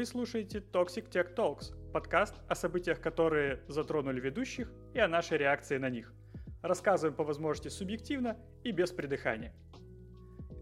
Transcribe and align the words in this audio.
Вы 0.00 0.06
слушаете 0.06 0.60
Toxic 0.60 1.10
Tech 1.10 1.34
Talks, 1.34 1.74
подкаст 1.92 2.34
о 2.48 2.54
событиях, 2.54 3.02
которые 3.02 3.60
затронули 3.68 4.18
ведущих, 4.18 4.72
и 4.94 4.98
о 4.98 5.06
нашей 5.08 5.36
реакции 5.36 5.76
на 5.76 5.90
них. 5.90 6.14
Рассказываем 6.62 7.14
по 7.14 7.22
возможности 7.22 7.68
субъективно 7.68 8.38
и 8.64 8.70
без 8.70 8.92
придыхания. 8.92 9.52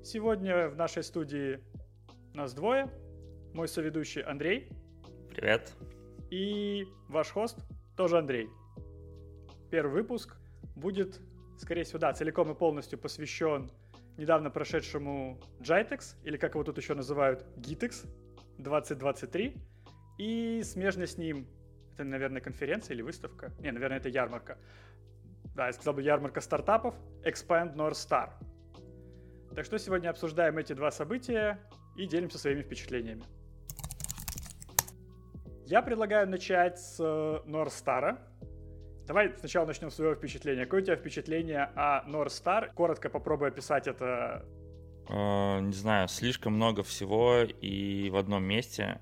Сегодня 0.03 0.69
в 0.69 0.75
нашей 0.75 1.05
студии 1.05 1.61
нас 2.35 2.53
двое. 2.53 2.91
Мой 3.55 3.69
соведущий 3.69 4.23
Андрей. 4.23 4.73
Привет. 5.31 5.73
И 6.33 6.85
ваш 7.07 7.31
хост 7.31 7.59
тоже 7.97 8.19
Андрей. 8.19 8.49
Первый 9.71 9.93
выпуск 9.93 10.37
будет, 10.75 11.21
скорее 11.59 11.85
всего, 11.85 12.01
да, 12.01 12.13
целиком 12.13 12.51
и 12.51 12.57
полностью 12.57 12.99
посвящен 12.99 13.71
недавно 14.17 14.51
прошедшему 14.51 15.39
Jitex, 15.61 16.17
или 16.25 16.37
как 16.37 16.55
его 16.55 16.65
тут 16.65 16.77
еще 16.77 16.95
называют, 16.95 17.47
Gitex 17.57 18.05
2023, 18.59 19.57
и 20.19 20.63
смежно 20.65 21.07
с 21.07 21.17
ним, 21.17 21.47
это, 21.95 22.05
наверное, 22.05 22.41
конференция 22.41 22.95
или 22.95 23.03
выставка, 23.03 23.53
не, 23.59 23.71
наверное, 23.73 23.99
это 23.99 24.09
ярмарка, 24.09 24.59
да, 25.55 25.67
я 25.67 25.73
сказал 25.73 25.95
бы 25.95 26.03
ярмарка 26.03 26.41
стартапов 26.41 26.95
Expand 27.25 27.75
North 27.75 27.93
Star. 27.93 28.31
Так 29.55 29.65
что 29.65 29.79
сегодня 29.79 30.11
обсуждаем 30.11 30.59
эти 30.59 30.73
два 30.73 30.91
события 30.91 31.59
и 31.97 32.07
делимся 32.07 32.39
своими 32.39 32.63
впечатлениями. 32.63 33.25
Я 35.67 35.83
предлагаю 35.83 36.29
начать 36.29 36.79
с 36.79 37.01
э, 37.01 37.49
North 37.49 37.73
Star, 37.73 38.19
Давай 39.09 39.33
сначала 39.39 39.65
начнем 39.65 39.91
с 39.91 39.95
своего 39.95 40.15
впечатления. 40.15 40.65
Какое 40.65 40.83
у 40.83 40.85
тебя 40.85 40.95
впечатление 40.95 41.71
о 41.75 42.05
North 42.07 42.27
Star? 42.27 42.71
Коротко 42.75 43.09
попробуй 43.09 43.49
описать 43.49 43.87
это. 43.87 44.45
Uh, 45.09 45.61
не 45.63 45.73
знаю, 45.73 46.07
слишком 46.09 46.55
много 46.55 46.83
всего 46.83 47.39
и 47.41 48.11
в 48.11 48.17
одном 48.17 48.45
месте, 48.45 49.01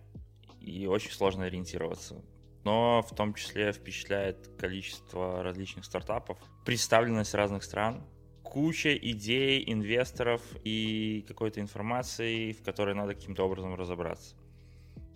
и 0.60 0.86
очень 0.86 1.10
сложно 1.10 1.46
ориентироваться. 1.46 2.22
Но 2.62 3.02
в 3.02 3.14
том 3.14 3.34
числе 3.34 3.72
впечатляет 3.72 4.48
количество 4.58 5.42
различных 5.42 5.84
стартапов, 5.84 6.38
представленность 6.64 7.34
разных 7.34 7.64
стран, 7.64 8.04
куча 8.44 8.96
идей, 8.96 9.64
инвесторов 9.66 10.42
и 10.62 11.24
какой-то 11.26 11.60
информации, 11.60 12.52
в 12.52 12.62
которой 12.62 12.94
надо 12.94 13.14
каким-то 13.14 13.44
образом 13.44 13.74
разобраться. 13.74 14.36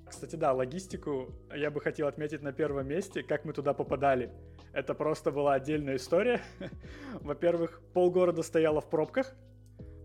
Кстати, 0.09 0.35
да, 0.35 0.53
логистику 0.53 1.33
я 1.55 1.71
бы 1.71 1.81
хотел 1.81 2.09
отметить 2.09 2.43
на 2.43 2.53
первом 2.53 2.89
месте, 2.89 3.23
как 3.23 3.45
мы 3.45 3.53
туда 3.53 3.75
попадали. 3.75 4.33
Это 4.73 4.93
просто 4.95 5.31
была 5.31 5.55
отдельная 5.55 5.97
история. 5.97 6.41
Во-первых, 7.21 7.81
полгорода 7.95 8.43
стояло 8.43 8.81
в 8.81 8.91
пробках, 8.91 9.37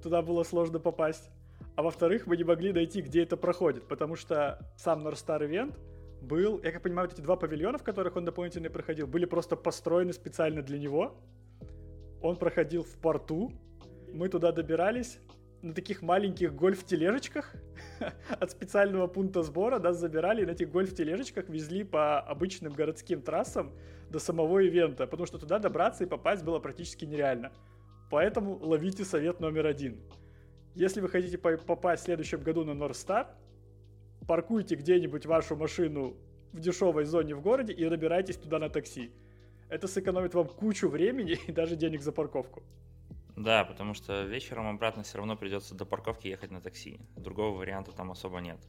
туда 0.05 0.21
было 0.21 0.43
сложно 0.43 0.79
попасть. 0.79 1.31
А 1.75 1.81
во-вторых, 1.81 2.27
мы 2.27 2.37
не 2.37 2.43
могли 2.43 2.71
найти, 2.71 3.01
где 3.01 3.23
это 3.23 3.37
проходит, 3.37 3.87
потому 3.87 4.15
что 4.15 4.59
сам 4.77 5.07
Star 5.07 5.41
Event 5.41 5.75
был, 6.21 6.61
я 6.63 6.71
как 6.71 6.83
понимаю, 6.83 7.07
вот 7.09 7.17
эти 7.17 7.25
два 7.25 7.35
павильона, 7.35 7.79
в 7.79 7.83
которых 7.83 8.15
он 8.15 8.23
дополнительно 8.23 8.69
проходил, 8.69 9.07
были 9.07 9.25
просто 9.25 9.55
построены 9.55 10.13
специально 10.13 10.61
для 10.61 10.77
него. 10.77 11.17
Он 12.21 12.35
проходил 12.35 12.83
в 12.83 12.97
порту, 12.99 13.51
мы 14.13 14.29
туда 14.29 14.51
добирались, 14.51 15.19
на 15.63 15.73
таких 15.73 16.03
маленьких 16.03 16.53
гольф-тележечках 16.53 17.55
от 18.39 18.51
специального 18.51 19.07
пункта 19.07 19.41
сбора 19.41 19.79
нас 19.79 19.97
забирали 19.97 20.43
и 20.43 20.45
на 20.45 20.51
этих 20.51 20.69
гольф-тележечках 20.69 21.49
везли 21.49 21.83
по 21.83 22.19
обычным 22.19 22.73
городским 22.73 23.23
трассам 23.23 23.73
до 24.11 24.19
самого 24.19 24.59
ивента, 24.59 25.07
потому 25.07 25.25
что 25.25 25.39
туда 25.39 25.57
добраться 25.57 26.03
и 26.03 26.07
попасть 26.07 26.43
было 26.43 26.59
практически 26.59 27.05
нереально. 27.05 27.51
Поэтому 28.15 28.57
ловите 28.61 29.03
совет 29.03 29.41
номер 29.41 29.65
один. 29.65 29.99
Если 30.73 31.01
вы 31.01 31.09
хотите 31.09 31.37
попасть 31.37 32.03
в 32.03 32.05
следующем 32.05 32.39
году 32.39 32.63
на 32.63 32.71
North 32.71 33.27
паркуйте 34.25 34.75
где-нибудь 34.75 35.25
вашу 35.25 35.57
машину 35.57 36.15
в 36.53 36.61
дешевой 36.61 37.03
зоне 37.03 37.35
в 37.35 37.41
городе 37.41 37.73
и 37.73 37.89
добирайтесь 37.89 38.37
туда 38.37 38.57
на 38.57 38.69
такси. 38.69 39.11
Это 39.67 39.89
сэкономит 39.89 40.33
вам 40.33 40.47
кучу 40.47 40.87
времени 40.87 41.37
и 41.47 41.51
даже 41.51 41.75
денег 41.75 42.01
за 42.03 42.13
парковку. 42.13 42.63
Да, 43.35 43.65
потому 43.65 43.93
что 43.93 44.23
вечером 44.23 44.69
обратно 44.69 45.03
все 45.03 45.17
равно 45.17 45.35
придется 45.35 45.75
до 45.75 45.83
парковки 45.83 46.29
ехать 46.29 46.51
на 46.51 46.61
такси. 46.61 47.01
Другого 47.17 47.57
варианта 47.57 47.91
там 47.91 48.11
особо 48.11 48.39
нет. 48.39 48.59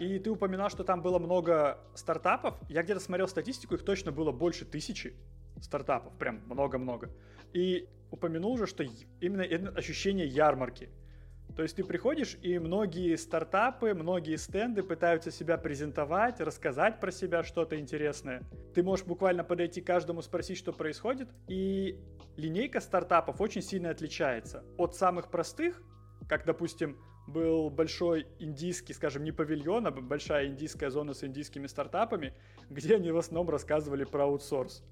И 0.00 0.18
ты 0.18 0.30
упоминал, 0.32 0.68
что 0.68 0.82
там 0.82 1.00
было 1.00 1.20
много 1.20 1.78
стартапов. 1.94 2.56
Я 2.68 2.82
где-то 2.82 2.98
смотрел 2.98 3.28
статистику, 3.28 3.76
их 3.76 3.84
точно 3.84 4.10
было 4.10 4.32
больше 4.32 4.64
тысячи 4.64 5.14
стартапов, 5.60 6.12
прям 6.18 6.42
много-много. 6.46 7.12
И 7.52 7.88
упомянул 8.14 8.56
же, 8.56 8.66
что 8.66 8.84
именно 9.20 9.44
ощущение 9.76 10.26
ярмарки– 10.26 10.88
то 11.56 11.62
есть 11.62 11.76
ты 11.76 11.84
приходишь, 11.84 12.36
и 12.42 12.58
многие 12.58 13.14
стартапы, 13.16 13.94
многие 13.94 14.36
стенды 14.36 14.82
пытаются 14.82 15.30
себя 15.30 15.56
презентовать, 15.56 16.40
рассказать 16.40 16.98
про 16.98 17.12
себя 17.12 17.44
что-то 17.44 17.78
интересное. 17.78 18.42
Ты 18.74 18.82
можешь 18.82 19.06
буквально 19.06 19.44
подойти 19.44 19.80
к 19.80 19.86
каждому, 19.86 20.20
спросить, 20.20 20.58
что 20.58 20.72
происходит. 20.72 21.28
И 21.46 22.00
линейка 22.36 22.80
стартапов 22.80 23.40
очень 23.40 23.62
сильно 23.62 23.90
отличается 23.90 24.64
от 24.78 24.96
самых 24.96 25.30
простых, 25.30 25.80
как, 26.28 26.44
допустим, 26.44 26.98
был 27.28 27.70
большой 27.70 28.26
индийский, 28.40 28.92
скажем, 28.92 29.22
не 29.22 29.30
павильон, 29.30 29.86
а 29.86 29.92
большая 29.92 30.48
индийская 30.48 30.90
зона 30.90 31.14
с 31.14 31.22
индийскими 31.22 31.68
стартапами, 31.68 32.34
где 32.68 32.96
они 32.96 33.12
в 33.12 33.16
основном 33.16 33.48
рассказывали 33.50 34.02
про 34.02 34.24
аутсорс 34.24 34.82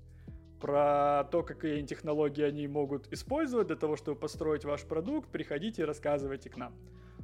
про 0.62 1.24
то, 1.32 1.42
какие 1.42 1.82
технологии 1.82 2.44
они 2.44 2.68
могут 2.68 3.12
использовать 3.12 3.66
для 3.66 3.74
того, 3.76 3.96
чтобы 3.96 4.20
построить 4.20 4.64
ваш 4.64 4.84
продукт, 4.84 5.28
приходите 5.28 5.82
и 5.82 5.84
рассказывайте 5.84 6.50
к 6.50 6.56
нам. 6.56 6.72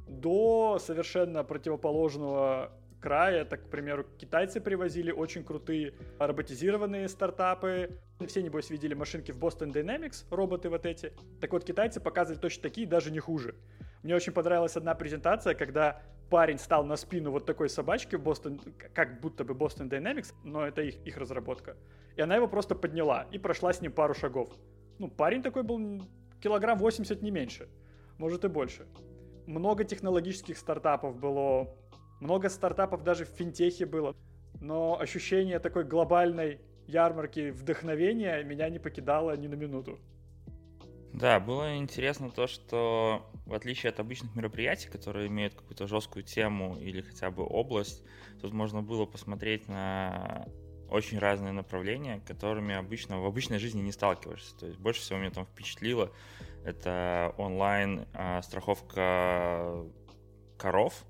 До 0.07 0.77
совершенно 0.77 1.45
противоположного 1.45 2.73
края, 2.99 3.45
так, 3.45 3.63
к 3.63 3.69
примеру, 3.69 4.05
китайцы 4.17 4.59
привозили 4.59 5.11
очень 5.11 5.45
крутые 5.45 5.93
роботизированные 6.19 7.07
стартапы. 7.07 7.97
Все, 8.27 8.43
небось, 8.43 8.69
видели 8.69 8.93
машинки 8.93 9.31
в 9.31 9.39
Boston 9.39 9.71
Dynamics, 9.71 10.25
роботы 10.31 10.69
вот 10.69 10.85
эти. 10.85 11.13
Так 11.39 11.53
вот, 11.53 11.63
китайцы 11.63 12.01
показывали 12.01 12.41
точно 12.41 12.63
такие, 12.63 12.85
даже 12.85 13.09
не 13.09 13.19
хуже. 13.19 13.55
Мне 14.03 14.15
очень 14.15 14.33
понравилась 14.33 14.75
одна 14.75 14.95
презентация, 14.95 15.53
когда 15.53 16.01
парень 16.29 16.57
стал 16.57 16.85
на 16.85 16.95
спину 16.95 17.31
вот 17.31 17.45
такой 17.45 17.69
собачки 17.69 18.15
в 18.15 18.21
Boston, 18.21 18.59
как 18.93 19.19
будто 19.21 19.43
бы 19.43 19.53
Boston 19.53 19.89
Dynamics, 19.89 20.33
но 20.43 20.65
это 20.65 20.81
их, 20.81 20.95
их 21.05 21.17
разработка. 21.17 21.75
И 22.15 22.21
она 22.21 22.35
его 22.35 22.47
просто 22.47 22.75
подняла 22.75 23.27
и 23.31 23.37
прошла 23.37 23.73
с 23.73 23.81
ним 23.81 23.91
пару 23.91 24.13
шагов. 24.13 24.49
Ну, 24.99 25.09
парень 25.09 25.41
такой 25.41 25.63
был 25.63 26.03
килограмм 26.41 26.77
80, 26.77 27.21
не 27.21 27.31
меньше. 27.31 27.69
Может 28.17 28.45
и 28.45 28.47
больше. 28.47 28.87
Много 29.47 29.83
технологических 29.83 30.57
стартапов 30.57 31.17
было, 31.17 31.75
много 32.19 32.49
стартапов 32.49 33.03
даже 33.03 33.25
в 33.25 33.29
финтехе 33.29 33.85
было. 33.85 34.15
Но 34.61 34.99
ощущение 34.99 35.59
такой 35.59 35.85
глобальной 35.85 36.59
ярмарки 36.87 37.51
вдохновения 37.51 38.43
меня 38.43 38.69
не 38.69 38.79
покидало 38.79 39.35
ни 39.37 39.47
на 39.47 39.55
минуту. 39.55 39.99
Да, 41.13 41.39
было 41.39 41.77
интересно 41.77 42.29
то, 42.29 42.47
что 42.47 43.25
в 43.49 43.53
отличие 43.53 43.89
от 43.89 43.99
обычных 43.99 44.35
мероприятий, 44.35 44.89
которые 44.89 45.27
имеют 45.27 45.55
какую-то 45.55 45.87
жесткую 45.87 46.23
тему 46.23 46.77
или 46.79 47.01
хотя 47.01 47.31
бы 47.31 47.43
область, 47.43 48.03
тут 48.41 48.53
можно 48.53 48.81
было 48.81 49.05
посмотреть 49.05 49.67
на 49.67 50.47
очень 50.89 51.19
разные 51.19 51.51
направления, 51.51 52.21
которыми 52.25 52.75
обычно 52.75 53.19
в 53.19 53.25
обычной 53.25 53.59
жизни 53.59 53.81
не 53.81 53.91
сталкиваешься. 53.91 54.55
То 54.57 54.67
есть 54.67 54.79
больше 54.79 55.01
всего 55.01 55.19
меня 55.19 55.31
там 55.31 55.45
впечатлило 55.45 56.11
это 56.63 57.33
онлайн 57.37 58.05
а, 58.13 58.41
страховка 58.41 59.85
коров, 60.57 61.05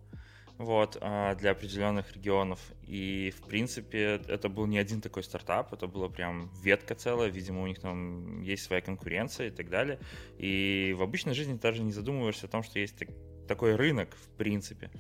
вот, 0.60 0.98
а, 1.00 1.36
для 1.36 1.52
определенных 1.52 2.12
регионов. 2.14 2.60
И, 2.84 3.34
в 3.36 3.48
принципе, 3.48 4.22
это 4.28 4.50
был 4.50 4.68
не 4.68 4.78
один 4.78 5.00
такой 5.00 5.24
стартап, 5.24 5.74
это 5.74 5.88
была 5.88 6.10
прям 6.10 6.52
ветка 6.62 6.96
целая, 6.96 7.30
видимо, 7.30 7.64
у 7.64 7.68
них 7.68 7.80
там 7.80 8.42
есть 8.42 8.64
своя 8.64 8.82
конкуренция 8.82 9.48
и 9.48 9.52
так 9.52 9.70
далее. 9.70 10.00
И 10.38 10.94
в 10.98 11.02
обычной 11.02 11.34
жизни 11.34 11.58
даже 11.58 11.82
не 11.82 11.94
задумываешься 11.94 12.48
о 12.48 12.50
том, 12.50 12.62
что 12.64 12.78
есть 12.78 12.96
такой 13.48 13.76
рынок, 13.76 14.14
в 14.14 14.38
принципе. 14.38 14.92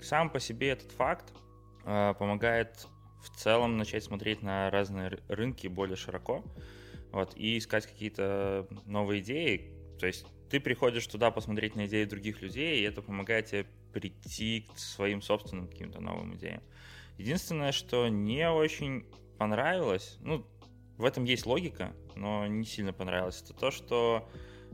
Сам 0.00 0.30
по 0.30 0.38
себе 0.38 0.68
этот 0.68 0.92
факт 0.92 1.34
а, 1.84 2.14
помогает 2.14 2.86
в 3.20 3.36
целом 3.36 3.76
начать 3.76 4.04
смотреть 4.04 4.42
на 4.42 4.70
разные 4.70 5.18
рынки 5.26 5.66
более 5.66 5.96
широко, 5.96 6.44
вот, 7.10 7.32
и 7.36 7.58
искать 7.58 7.86
какие-то 7.86 8.68
новые 8.86 9.20
идеи. 9.20 9.72
То 9.98 10.06
есть 10.06 10.26
ты 10.48 10.60
приходишь 10.60 11.08
туда 11.08 11.32
посмотреть 11.32 11.74
на 11.74 11.86
идеи 11.86 12.04
других 12.04 12.40
людей, 12.40 12.78
и 12.78 12.84
это 12.84 13.02
помогает 13.02 13.46
тебе 13.46 13.66
прийти 13.92 14.68
к 14.72 14.78
своим 14.78 15.22
собственным 15.22 15.68
каким-то 15.68 16.00
новым 16.00 16.34
идеям. 16.34 16.62
Единственное, 17.16 17.72
что 17.72 18.08
не 18.08 18.48
очень 18.48 19.06
понравилось, 19.38 20.18
ну, 20.20 20.46
в 20.96 21.04
этом 21.04 21.24
есть 21.24 21.46
логика, 21.46 21.92
но 22.16 22.46
не 22.46 22.64
сильно 22.64 22.92
понравилось, 22.92 23.42
это 23.42 23.54
то, 23.54 23.70
что 23.70 24.28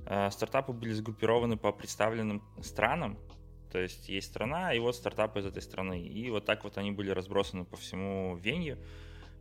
э, 0.06 0.30
стартапы 0.30 0.72
были 0.72 0.92
сгруппированы 0.92 1.56
по 1.56 1.72
представленным 1.72 2.42
странам, 2.62 3.18
то 3.74 3.80
есть 3.80 4.08
есть 4.08 4.28
страна, 4.28 4.72
и 4.72 4.78
вот 4.78 4.94
стартапы 4.94 5.40
из 5.40 5.46
этой 5.46 5.60
страны. 5.60 6.00
И 6.00 6.30
вот 6.30 6.44
так 6.44 6.62
вот 6.62 6.78
они 6.78 6.92
были 6.92 7.10
разбросаны 7.10 7.64
по 7.64 7.76
всему 7.76 8.36
Венью, 8.36 8.78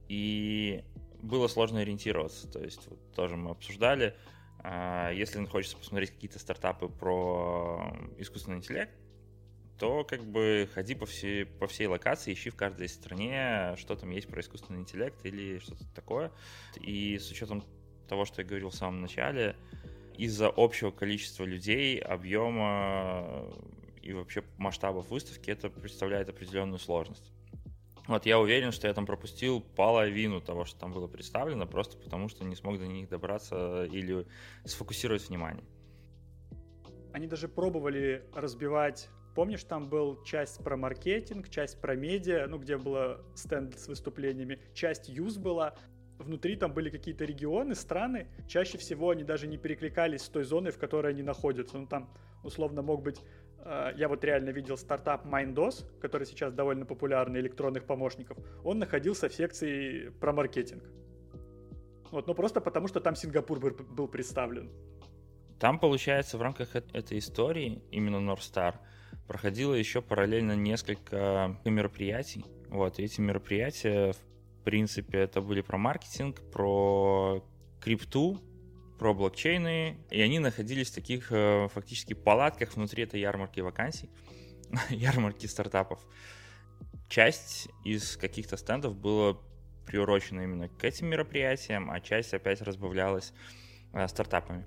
и 0.10 0.84
было 1.22 1.48
сложно 1.48 1.82
ориентироваться. 1.82 2.52
То 2.52 2.60
есть 2.60 2.88
вот 2.88 3.00
тоже 3.14 3.38
мы 3.38 3.52
обсуждали, 3.52 4.16
э, 4.64 5.12
если 5.14 5.46
хочется 5.46 5.78
посмотреть 5.78 6.12
какие-то 6.12 6.40
стартапы 6.40 6.90
про 6.90 7.96
искусственный 8.18 8.58
интеллект, 8.58 8.98
то 9.84 10.06
как 10.06 10.24
бы 10.24 10.70
ходи 10.74 10.96
по 10.96 11.06
всей, 11.06 11.44
по 11.44 11.68
всей 11.68 11.88
локации, 11.88 12.32
ищи 12.32 12.50
в 12.50 12.56
каждой 12.56 12.88
стране, 12.88 13.76
что 13.76 13.98
там 13.98 14.12
есть 14.12 14.30
про 14.30 14.40
искусственный 14.40 14.80
интеллект 14.80 15.18
или 15.26 15.60
что-то 15.60 15.84
такое. 15.94 16.32
И 16.80 17.20
с 17.20 17.30
учетом 17.30 17.66
того, 18.08 18.24
что 18.24 18.42
я 18.42 18.48
говорил 18.48 18.70
в 18.70 18.76
самом 18.76 19.02
начале, 19.02 19.58
из-за 20.18 20.48
общего 20.48 20.90
количества 20.92 21.44
людей, 21.44 22.00
объема 22.00 23.52
и 24.02 24.14
вообще 24.14 24.46
масштабов 24.58 25.10
выставки 25.10 25.50
это 25.50 25.70
представляет 25.70 26.30
определенную 26.30 26.80
сложность. 26.80 27.34
Вот 28.08 28.26
я 28.26 28.40
уверен, 28.40 28.72
что 28.72 28.88
я 28.88 28.94
там 28.94 29.06
пропустил 29.06 29.60
половину 29.60 30.40
того, 30.40 30.64
что 30.64 30.80
там 30.80 30.94
было 30.94 31.08
представлено, 31.08 31.68
просто 31.68 31.98
потому 31.98 32.30
что 32.30 32.46
не 32.46 32.56
смог 32.56 32.80
до 32.80 32.88
них 32.88 33.10
добраться 33.10 33.84
или 33.84 34.26
сфокусировать 34.64 35.28
внимание. 35.28 35.66
Они 37.12 37.28
даже 37.28 37.50
пробовали 37.50 38.24
разбивать 38.34 39.10
Помнишь, 39.36 39.64
там 39.64 39.90
был 39.90 40.24
часть 40.24 40.64
про 40.64 40.78
маркетинг, 40.78 41.50
часть 41.50 41.82
про 41.82 41.96
медиа, 41.96 42.46
ну, 42.48 42.58
где 42.58 42.78
было 42.78 43.22
стенд 43.36 43.78
с 43.78 43.88
выступлениями, 43.88 44.60
часть 44.74 45.10
юз 45.10 45.38
была, 45.38 45.76
внутри 46.20 46.56
там 46.56 46.74
были 46.74 46.90
какие-то 46.90 47.26
регионы, 47.26 47.74
страны, 47.76 48.28
чаще 48.48 48.78
всего 48.78 49.10
они 49.10 49.24
даже 49.24 49.48
не 49.48 49.58
перекликались 49.58 50.22
с 50.22 50.30
той 50.30 50.44
зоной, 50.44 50.72
в 50.72 50.78
которой 50.78 51.14
они 51.14 51.24
находятся. 51.24 51.78
Ну, 51.78 51.88
там, 51.88 52.14
условно, 52.44 52.82
мог 52.82 53.02
быть 53.02 53.20
Э, 53.64 53.92
я 53.96 54.08
вот 54.08 54.24
реально 54.24 54.50
видел 54.50 54.78
стартап 54.78 55.26
MindDOS, 55.26 56.00
который 56.00 56.28
сейчас 56.28 56.54
довольно 56.54 56.86
популярный, 56.86 57.40
электронных 57.40 57.86
помощников, 57.86 58.38
он 58.64 58.80
находился 58.80 59.30
в 59.30 59.34
секции 59.34 60.10
про 60.20 60.34
маркетинг. 60.34 60.84
Вот, 62.12 62.28
но 62.28 62.34
просто 62.36 62.62
потому, 62.62 62.88
что 62.88 63.00
там 63.00 63.16
Сингапур 63.16 63.60
был 63.60 64.08
представлен. 64.08 64.72
Там, 65.60 65.80
получается, 65.80 66.38
в 66.38 66.42
рамках 66.42 66.76
этой 66.76 67.18
истории, 67.18 67.82
именно 67.90 68.18
North 68.18 68.42
Star, 68.42 68.76
проходило 69.28 69.74
еще 69.74 70.02
параллельно 70.02 70.56
несколько 70.56 71.58
мероприятий. 71.66 72.46
Вот, 72.70 73.00
и 73.00 73.04
эти 73.04 73.22
мероприятия, 73.22 74.14
в 74.14 74.64
принципе, 74.64 75.20
это 75.20 75.42
были 75.42 75.62
про 75.62 75.78
маркетинг, 75.78 76.42
про 76.52 77.44
крипту, 77.80 78.40
про 78.98 79.14
блокчейны, 79.14 79.98
и 80.10 80.22
они 80.22 80.40
находились 80.40 80.90
в 80.90 80.96
таких 80.96 81.32
э, 81.32 81.68
фактически 81.74 82.14
палатках 82.14 82.76
внутри 82.76 83.04
этой 83.04 83.20
ярмарки 83.20 83.60
вакансий, 83.60 84.10
ярмарки 84.90 85.46
стартапов. 85.46 86.00
Часть 87.10 87.68
из 87.84 88.18
каких-то 88.18 88.58
стендов 88.58 88.96
была 88.96 89.38
приурочена 89.86 90.42
именно 90.42 90.70
к 90.70 90.84
этим 90.84 91.08
мероприятиям, 91.08 91.92
а 91.92 92.00
часть 92.00 92.34
опять 92.34 92.62
разбавлялась 92.62 93.34
э, 93.94 94.08
стартапами. 94.08 94.66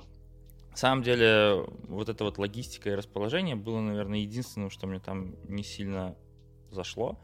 На 0.76 0.80
самом 0.80 1.02
деле, 1.02 1.64
вот 1.88 2.10
эта 2.10 2.22
вот 2.22 2.36
логистика 2.36 2.90
и 2.90 2.94
расположение 2.94 3.56
было, 3.56 3.80
наверное, 3.80 4.18
единственным, 4.18 4.68
что 4.68 4.86
мне 4.86 5.00
там 5.00 5.34
не 5.48 5.62
сильно 5.62 6.14
зашло. 6.70 7.18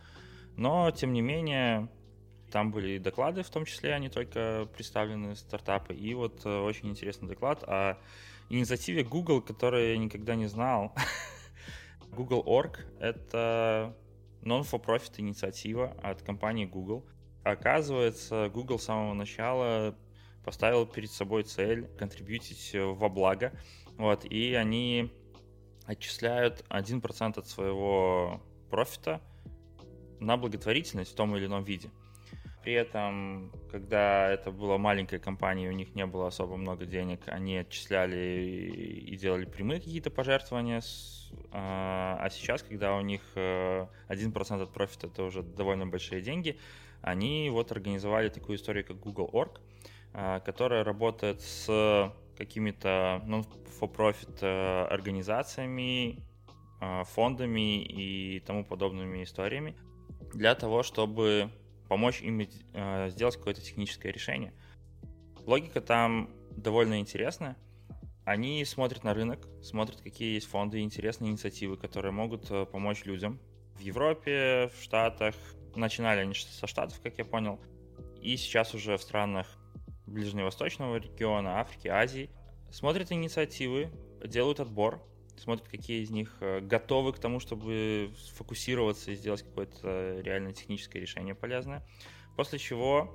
Но, 0.56 0.90
тем 0.90 1.12
не 1.12 1.20
менее, 1.20 1.90
там 2.50 2.70
были 2.70 2.96
доклады, 2.96 3.42
в 3.42 3.50
том 3.50 3.66
числе, 3.66 3.98
не 3.98 4.08
только 4.08 4.66
представлены 4.74 5.36
стартапы. 5.36 5.92
И 5.92 6.14
вот 6.14 6.46
э, 6.46 6.60
очень 6.60 6.88
интересный 6.88 7.28
доклад 7.28 7.62
о 7.64 7.98
инициативе 8.48 9.04
Google, 9.04 9.42
которую 9.42 9.90
я 9.90 9.98
никогда 9.98 10.34
не 10.34 10.46
знал. 10.46 10.94
Google.org— 12.10 12.86
это 13.00 13.94
non-for-profit 14.40 15.16
инициатива 15.18 15.94
от 16.02 16.22
компании 16.22 16.64
Google. 16.64 17.04
Оказывается, 17.42 18.48
Google 18.48 18.78
с 18.78 18.84
самого 18.84 19.12
начала 19.12 19.94
поставил 20.44 20.86
перед 20.86 21.10
собой 21.10 21.42
цель 21.44 21.86
контрибьютить 21.98 22.72
во 22.74 23.08
благо. 23.08 23.52
Вот, 23.96 24.24
и 24.24 24.54
они 24.54 25.12
отчисляют 25.86 26.64
1% 26.68 27.38
от 27.38 27.46
своего 27.46 28.42
профита 28.70 29.20
на 30.20 30.36
благотворительность 30.36 31.12
в 31.12 31.14
том 31.14 31.36
или 31.36 31.46
ином 31.46 31.64
виде. 31.64 31.90
При 32.62 32.74
этом, 32.74 33.50
когда 33.72 34.30
это 34.30 34.52
была 34.52 34.78
маленькая 34.78 35.18
компания, 35.18 35.68
у 35.68 35.72
них 35.72 35.96
не 35.96 36.06
было 36.06 36.28
особо 36.28 36.56
много 36.56 36.86
денег, 36.86 37.22
они 37.26 37.58
отчисляли 37.58 39.02
и 39.04 39.16
делали 39.16 39.46
прямые 39.46 39.80
какие-то 39.80 40.10
пожертвования. 40.10 40.80
А, 41.50 42.18
а 42.20 42.30
сейчас, 42.30 42.62
когда 42.62 42.94
у 42.94 43.00
них 43.00 43.20
1% 43.34 43.90
э, 44.06 44.62
от 44.62 44.72
профита 44.72 45.08
это 45.08 45.24
уже 45.24 45.42
довольно 45.42 45.86
большие 45.88 46.22
деньги, 46.22 46.56
они 47.00 47.50
вот 47.50 47.72
организовали 47.72 48.28
такую 48.28 48.56
историю, 48.56 48.84
как 48.84 49.00
Google.org, 49.00 49.60
которая 50.12 50.84
работает 50.84 51.40
с 51.40 52.12
какими-то 52.36 53.22
non-for-profit 53.26 54.38
э, 54.40 54.84
организациями, 54.86 56.22
а, 56.80 57.04
фондами 57.04 57.82
и 57.82 58.40
тому 58.40 58.64
подобными 58.64 59.22
историями 59.22 59.76
для 60.32 60.54
того, 60.56 60.82
чтобы 60.82 61.50
помочь 61.88 62.20
им 62.22 62.40
э, 62.40 63.10
сделать 63.10 63.36
какое-то 63.36 63.60
техническое 63.60 64.10
решение. 64.10 64.52
Логика 65.46 65.80
там 65.80 66.30
довольно 66.50 66.98
интересная. 66.98 67.56
Они 68.24 68.64
смотрят 68.64 69.04
на 69.04 69.14
рынок, 69.14 69.46
смотрят, 69.62 70.00
какие 70.00 70.34
есть 70.34 70.48
фонды 70.48 70.80
интересные 70.80 71.30
инициативы, 71.30 71.76
которые 71.76 72.10
могут 72.10 72.50
э, 72.50 72.66
помочь 72.66 73.04
людям. 73.04 73.38
В 73.76 73.80
Европе, 73.80 74.70
в 74.76 74.82
Штатах, 74.82 75.34
начинали 75.76 76.20
они 76.20 76.34
со 76.34 76.66
Штатов, 76.66 77.00
как 77.00 77.18
я 77.18 77.24
понял, 77.24 77.60
и 78.20 78.36
сейчас 78.36 78.74
уже 78.74 78.96
в 78.96 79.02
странах 79.02 79.46
Ближневосточного 80.06 80.96
региона, 80.96 81.60
Африки, 81.60 81.88
Азии. 81.88 82.30
Смотрят 82.70 83.12
инициативы, 83.12 83.90
делают 84.24 84.60
отбор, 84.60 85.02
смотрят, 85.36 85.68
какие 85.68 86.02
из 86.02 86.10
них 86.10 86.36
э, 86.40 86.60
готовы 86.60 87.12
к 87.12 87.18
тому, 87.18 87.40
чтобы 87.40 88.12
сфокусироваться 88.16 89.10
и 89.10 89.14
сделать 89.14 89.42
какое-то 89.42 90.20
реально 90.20 90.52
техническое 90.52 91.00
решение 91.00 91.34
полезное. 91.34 91.86
После 92.36 92.58
чего 92.58 93.12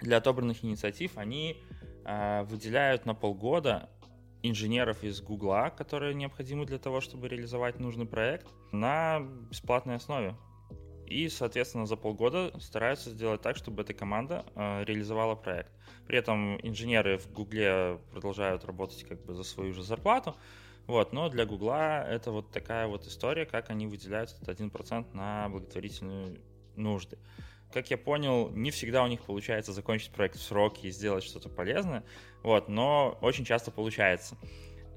для 0.00 0.18
отобранных 0.18 0.64
инициатив 0.64 1.16
они 1.16 1.62
э, 2.04 2.42
выделяют 2.44 3.06
на 3.06 3.14
полгода 3.14 3.90
инженеров 4.42 5.02
из 5.02 5.20
Гугла, 5.20 5.70
которые 5.70 6.14
необходимы 6.14 6.66
для 6.66 6.78
того, 6.78 7.00
чтобы 7.00 7.28
реализовать 7.28 7.80
нужный 7.80 8.06
проект, 8.06 8.46
на 8.72 9.20
бесплатной 9.20 9.96
основе. 9.96 10.36
И, 11.06 11.28
соответственно, 11.28 11.86
за 11.86 11.96
полгода 11.96 12.52
стараются 12.60 13.10
сделать 13.10 13.40
так, 13.40 13.56
чтобы 13.56 13.82
эта 13.82 13.94
команда 13.94 14.44
э, 14.54 14.84
реализовала 14.84 15.34
проект. 15.34 15.70
При 16.06 16.18
этом 16.18 16.58
инженеры 16.62 17.18
в 17.18 17.32
Гугле 17.32 17.98
продолжают 18.12 18.64
работать 18.64 19.04
как 19.04 19.24
бы 19.24 19.34
за 19.34 19.44
свою 19.44 19.72
же 19.72 19.82
зарплату, 19.82 20.36
вот, 20.86 21.12
но 21.12 21.28
для 21.28 21.46
Гугла 21.46 22.06
это 22.08 22.30
вот 22.30 22.50
такая 22.52 22.86
вот 22.86 23.06
история, 23.06 23.44
как 23.44 23.70
они 23.70 23.86
выделяют 23.86 24.30
этот 24.40 24.60
1% 24.60 25.06
на 25.14 25.48
благотворительные 25.48 26.38
нужды. 26.76 27.18
Как 27.72 27.90
я 27.90 27.98
понял, 27.98 28.50
не 28.50 28.70
всегда 28.70 29.02
у 29.02 29.08
них 29.08 29.22
получается 29.22 29.72
закончить 29.72 30.12
проект 30.12 30.36
в 30.36 30.42
срок 30.42 30.84
и 30.84 30.90
сделать 30.90 31.24
что-то 31.24 31.48
полезное, 31.48 32.04
вот, 32.42 32.68
но 32.68 33.18
очень 33.20 33.44
часто 33.44 33.72
получается. 33.72 34.36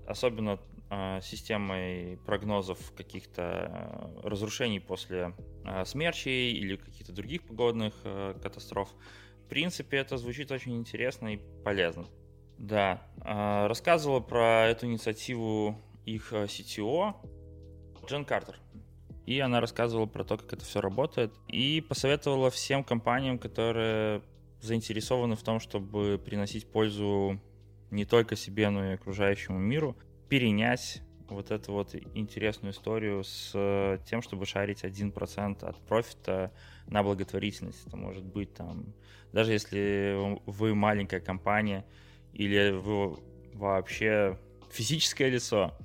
Особенно 0.10 0.60
э, 0.90 1.20
системой 1.22 2.18
прогнозов 2.26 2.80
каких-то 2.98 4.12
э, 4.24 4.28
разрушений 4.28 4.80
после 4.80 5.36
э, 5.64 5.86
смерчей 5.86 6.52
или 6.54 6.78
каких-то 6.78 7.14
других 7.14 7.44
погодных 7.44 7.94
э, 8.04 8.34
катастроф. 8.42 8.90
В 9.46 9.50
принципе, 9.50 9.98
это 9.98 10.18
звучит 10.18 10.52
очень 10.52 10.76
интересно 10.78 11.36
и 11.36 11.40
полезно. 11.64 12.08
Да, 12.58 13.04
а, 13.22 13.68
рассказывала 13.68 14.20
про 14.20 14.68
эту 14.68 14.88
инициативу 14.88 15.80
их 16.06 16.34
э, 16.34 16.46
CTO 16.46 17.16
Джен 18.08 18.26
Картер. 18.26 18.60
И 19.28 19.40
она 19.40 19.62
рассказывала 19.62 20.08
про 20.08 20.24
то, 20.24 20.38
как 20.38 20.54
это 20.54 20.66
все 20.66 20.82
работает. 20.82 21.32
И 21.48 21.82
посоветовала 21.88 22.50
всем 22.50 22.84
компаниям, 22.84 23.38
которые 23.38 24.24
заинтересованы 24.60 25.36
в 25.36 25.44
том, 25.44 25.60
чтобы 25.60 26.20
приносить 26.24 26.70
пользу 26.72 27.40
не 27.92 28.06
только 28.06 28.36
себе, 28.36 28.70
но 28.70 28.92
и 28.92 28.94
окружающему 28.94 29.60
миру, 29.60 29.98
перенять 30.28 31.02
вот 31.28 31.52
эту 31.52 31.74
вот 31.74 31.96
интересную 32.14 32.74
историю 32.74 33.24
с 33.24 33.52
э, 33.54 34.00
тем, 34.06 34.22
чтобы 34.22 34.46
шарить 34.46 34.84
1% 34.84 35.64
от 35.64 35.78
профита 35.86 36.52
на 36.88 37.04
благотворительность. 37.04 37.86
Это 37.86 37.98
может 37.98 38.26
быть 38.26 38.54
там, 38.54 38.94
даже 39.32 39.52
если 39.52 40.18
вы 40.46 40.76
маленькая 40.76 41.20
компания, 41.20 41.86
или 42.34 42.72
вы 42.72 43.18
вообще 43.54 44.40
физическое 44.72 45.30
лицо, 45.30 45.76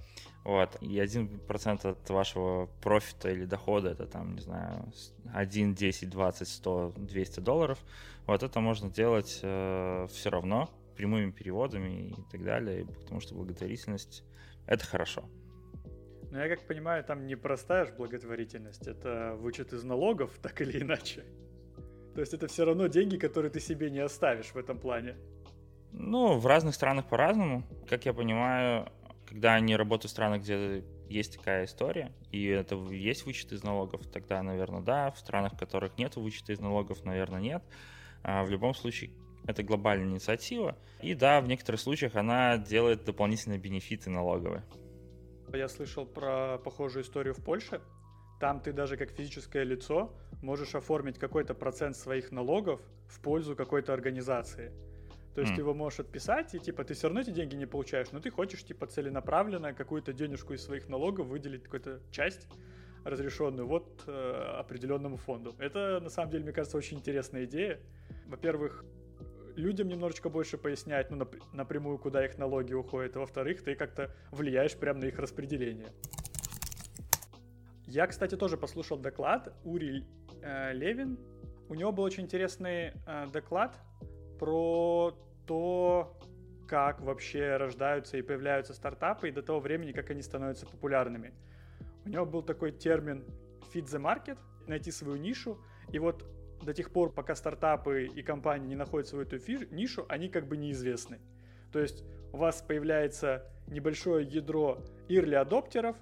вот, 0.44 0.76
и 0.82 0.98
1% 0.98 1.88
от 1.88 2.10
вашего 2.10 2.66
профита 2.82 3.30
или 3.30 3.44
дохода, 3.44 3.90
это 3.90 4.06
там, 4.06 4.34
не 4.34 4.42
знаю, 4.42 4.92
1, 5.32 5.74
10, 5.74 6.10
20, 6.10 6.48
100, 6.48 6.94
200 6.96 7.40
долларов, 7.40 7.78
вот 8.26 8.42
это 8.42 8.60
можно 8.60 8.90
делать 8.90 9.40
э, 9.42 10.06
все 10.10 10.30
равно 10.30 10.70
прямыми 10.96 11.30
переводами 11.30 12.10
и 12.10 12.30
так 12.30 12.44
далее, 12.44 12.86
потому 12.86 13.20
что 13.20 13.34
благотворительность— 13.34 14.24
это 14.66 14.84
хорошо. 14.84 15.28
Ну, 16.30 16.38
я 16.38 16.48
как 16.48 16.66
понимаю, 16.66 17.04
там 17.04 17.26
не 17.26 17.36
простая 17.36 17.86
же 17.86 17.92
благотворительность, 17.92 18.88
это 18.88 19.36
вычет 19.38 19.72
из 19.72 19.84
налогов, 19.84 20.30
так 20.42 20.60
или 20.60 20.82
иначе. 20.82 21.24
То 22.14 22.20
есть 22.20 22.34
это 22.34 22.46
все 22.46 22.64
равно 22.64 22.86
деньги, 22.86 23.16
которые 23.16 23.50
ты 23.50 23.60
себе 23.60 23.90
не 23.90 24.00
оставишь 24.00 24.52
в 24.52 24.56
этом 24.56 24.78
плане. 24.78 25.16
Ну, 25.92 26.38
в 26.38 26.46
разных 26.46 26.74
странах 26.74 27.08
по-разному. 27.08 27.64
Как 27.88 28.04
я 28.04 28.12
понимаю, 28.12 28.90
когда 29.26 29.54
они 29.54 29.76
работают 29.76 30.10
в 30.10 30.14
странах, 30.14 30.42
где 30.42 30.84
есть 31.08 31.36
такая 31.36 31.64
история, 31.66 32.12
и 32.32 32.46
это 32.46 32.76
есть 32.90 33.26
вычет 33.26 33.52
из 33.52 33.62
налогов, 33.62 34.06
тогда, 34.12 34.42
наверное, 34.42 34.80
да. 34.80 35.10
В 35.10 35.18
странах, 35.18 35.54
в 35.54 35.58
которых 35.58 35.98
нет 35.98 36.16
вычета 36.16 36.52
из 36.52 36.60
налогов, 36.60 37.04
наверное, 37.04 37.40
нет. 37.40 37.62
А 38.22 38.42
в 38.42 38.50
любом 38.50 38.74
случае, 38.74 39.10
это 39.46 39.62
глобальная 39.62 40.08
инициатива. 40.08 40.76
И 41.02 41.14
да, 41.14 41.40
в 41.40 41.48
некоторых 41.48 41.80
случаях 41.80 42.16
она 42.16 42.58
делает 42.58 43.04
дополнительные 43.04 43.58
бенефиты 43.58 44.10
налоговые. 44.10 44.64
Я 45.52 45.68
слышал 45.68 46.04
про 46.06 46.58
похожую 46.58 47.04
историю 47.04 47.34
в 47.34 47.42
Польше. 47.42 47.80
Там 48.40 48.60
ты 48.60 48.72
даже 48.72 48.96
как 48.96 49.10
физическое 49.10 49.62
лицо 49.62 50.12
можешь 50.42 50.74
оформить 50.74 51.18
какой-то 51.18 51.54
процент 51.54 51.96
своих 51.96 52.32
налогов 52.32 52.80
в 53.06 53.20
пользу 53.20 53.54
какой-то 53.54 53.92
организации. 53.92 54.72
То 55.34 55.40
есть 55.40 55.52
mm. 55.52 55.56
ты 55.56 55.60
его 55.62 55.74
можешь 55.74 56.00
отписать, 56.00 56.54
и 56.54 56.58
типа 56.58 56.84
ты 56.84 56.94
все 56.94 57.08
равно 57.08 57.20
эти 57.20 57.30
деньги 57.30 57.56
не 57.56 57.66
получаешь, 57.66 58.08
но 58.12 58.20
ты 58.20 58.30
хочешь 58.30 58.64
типа 58.64 58.86
целенаправленно 58.86 59.72
какую-то 59.72 60.12
денежку 60.12 60.54
из 60.54 60.62
своих 60.62 60.88
налогов 60.88 61.26
выделить 61.26 61.64
какую-то 61.64 62.00
часть 62.10 62.46
разрешенную 63.04 63.66
вот 63.66 64.02
э, 64.06 64.56
определенному 64.58 65.16
фонду. 65.16 65.54
Это 65.58 66.00
на 66.00 66.08
самом 66.08 66.30
деле, 66.30 66.44
мне 66.44 66.52
кажется, 66.52 66.76
очень 66.76 66.98
интересная 66.98 67.44
идея. 67.44 67.80
Во-первых, 68.26 68.84
людям 69.56 69.88
немножечко 69.88 70.28
больше 70.28 70.58
пояснять, 70.58 71.10
ну, 71.10 71.18
нап- 71.18 71.42
напрямую, 71.52 71.98
куда 71.98 72.24
их 72.24 72.38
налоги 72.38 72.72
уходят. 72.74 73.16
А 73.16 73.20
во-вторых, 73.20 73.62
ты 73.62 73.74
как-то 73.74 74.14
влияешь 74.30 74.76
прямо 74.76 75.00
на 75.00 75.06
их 75.06 75.18
распределение. 75.18 75.88
Я, 77.86 78.06
кстати, 78.06 78.36
тоже 78.36 78.56
послушал 78.56 78.98
доклад 78.98 79.54
Ури 79.64 80.04
э, 80.42 80.72
Левин. 80.72 81.18
У 81.68 81.74
него 81.74 81.92
был 81.92 82.04
очень 82.04 82.24
интересный 82.24 82.92
э, 83.06 83.26
доклад 83.32 83.78
про 84.38 85.16
то, 85.46 86.18
как 86.66 87.00
вообще 87.00 87.56
рождаются 87.56 88.16
и 88.16 88.22
появляются 88.22 88.74
стартапы, 88.74 89.28
и 89.28 89.32
до 89.32 89.42
того 89.42 89.60
времени, 89.60 89.92
как 89.92 90.10
они 90.10 90.22
становятся 90.22 90.66
популярными. 90.66 91.32
У 92.04 92.08
него 92.08 92.26
был 92.26 92.42
такой 92.42 92.72
термин 92.72 93.24
fit 93.72 93.84
the 93.84 94.00
market, 94.00 94.38
найти 94.66 94.90
свою 94.90 95.16
нишу, 95.16 95.58
и 95.92 95.98
вот 95.98 96.24
до 96.62 96.72
тех 96.72 96.90
пор, 96.90 97.12
пока 97.12 97.34
стартапы 97.34 98.06
и 98.06 98.22
компании 98.22 98.68
не 98.68 98.76
находят 98.76 99.08
свою 99.08 99.24
эту 99.24 99.38
фиш, 99.38 99.68
нишу, 99.70 100.06
они 100.08 100.28
как 100.28 100.46
бы 100.46 100.56
неизвестны. 100.56 101.20
То 101.72 101.80
есть 101.80 102.04
у 102.32 102.36
вас 102.36 102.62
появляется 102.62 103.50
небольшое 103.66 104.26
ядро 104.26 104.78
early 105.08 105.34
адоптеров, 105.34 105.96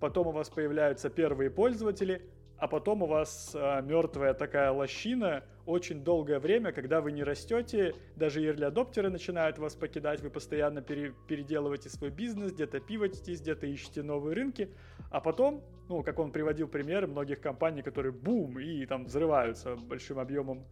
потом 0.00 0.28
у 0.28 0.32
вас 0.32 0.48
появляются 0.48 1.10
первые 1.10 1.50
пользователи, 1.50 2.22
а 2.56 2.66
потом 2.66 3.02
у 3.02 3.06
вас 3.06 3.52
а, 3.54 3.80
мертвая 3.80 4.34
такая 4.34 4.72
лощина 4.72 5.44
очень 5.64 6.02
долгое 6.02 6.40
время, 6.40 6.72
когда 6.72 7.00
вы 7.00 7.12
не 7.12 7.22
растете, 7.22 7.94
даже 8.16 8.42
early 8.42 8.64
адоптеры 8.64 9.10
начинают 9.10 9.58
вас 9.58 9.74
покидать, 9.74 10.20
вы 10.20 10.30
постоянно 10.30 10.80
пере, 10.82 11.14
переделываете 11.28 11.88
свой 11.88 12.10
бизнес, 12.10 12.52
где-то 12.52 12.80
пивотитесь, 12.80 13.40
где-то 13.40 13.66
ищете 13.66 14.02
новые 14.02 14.34
рынки, 14.34 14.70
а 15.10 15.20
потом, 15.20 15.62
ну, 15.88 16.02
как 16.02 16.18
он 16.18 16.32
приводил 16.32 16.68
примеры 16.68 17.06
многих 17.06 17.40
компаний, 17.40 17.82
которые 17.82 18.12
бум 18.12 18.58
и 18.58 18.84
там 18.86 19.04
взрываются 19.04 19.76
большим 19.76 20.18
объемом. 20.18 20.64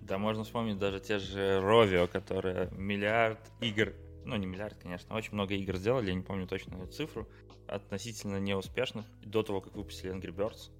Да, 0.00 0.18
можно 0.18 0.44
вспомнить 0.44 0.78
даже 0.78 1.00
те 1.00 1.18
же 1.18 1.60
Rovio, 1.60 2.08
которые 2.08 2.68
миллиард 2.72 3.38
игр 3.60 3.92
ну 4.24 4.36
не 4.36 4.46
миллиард, 4.46 4.76
конечно, 4.80 5.14
очень 5.16 5.34
много 5.34 5.54
игр 5.54 5.76
сделали, 5.76 6.08
я 6.08 6.14
не 6.14 6.22
помню 6.22 6.46
точно 6.46 6.76
эту 6.76 6.86
цифру, 6.92 7.28
относительно 7.66 8.38
неуспешных, 8.38 9.06
до 9.24 9.42
того, 9.42 9.60
как 9.60 9.74
выпустили 9.74 10.14
Angry 10.14 10.34
Birds. 10.34 10.70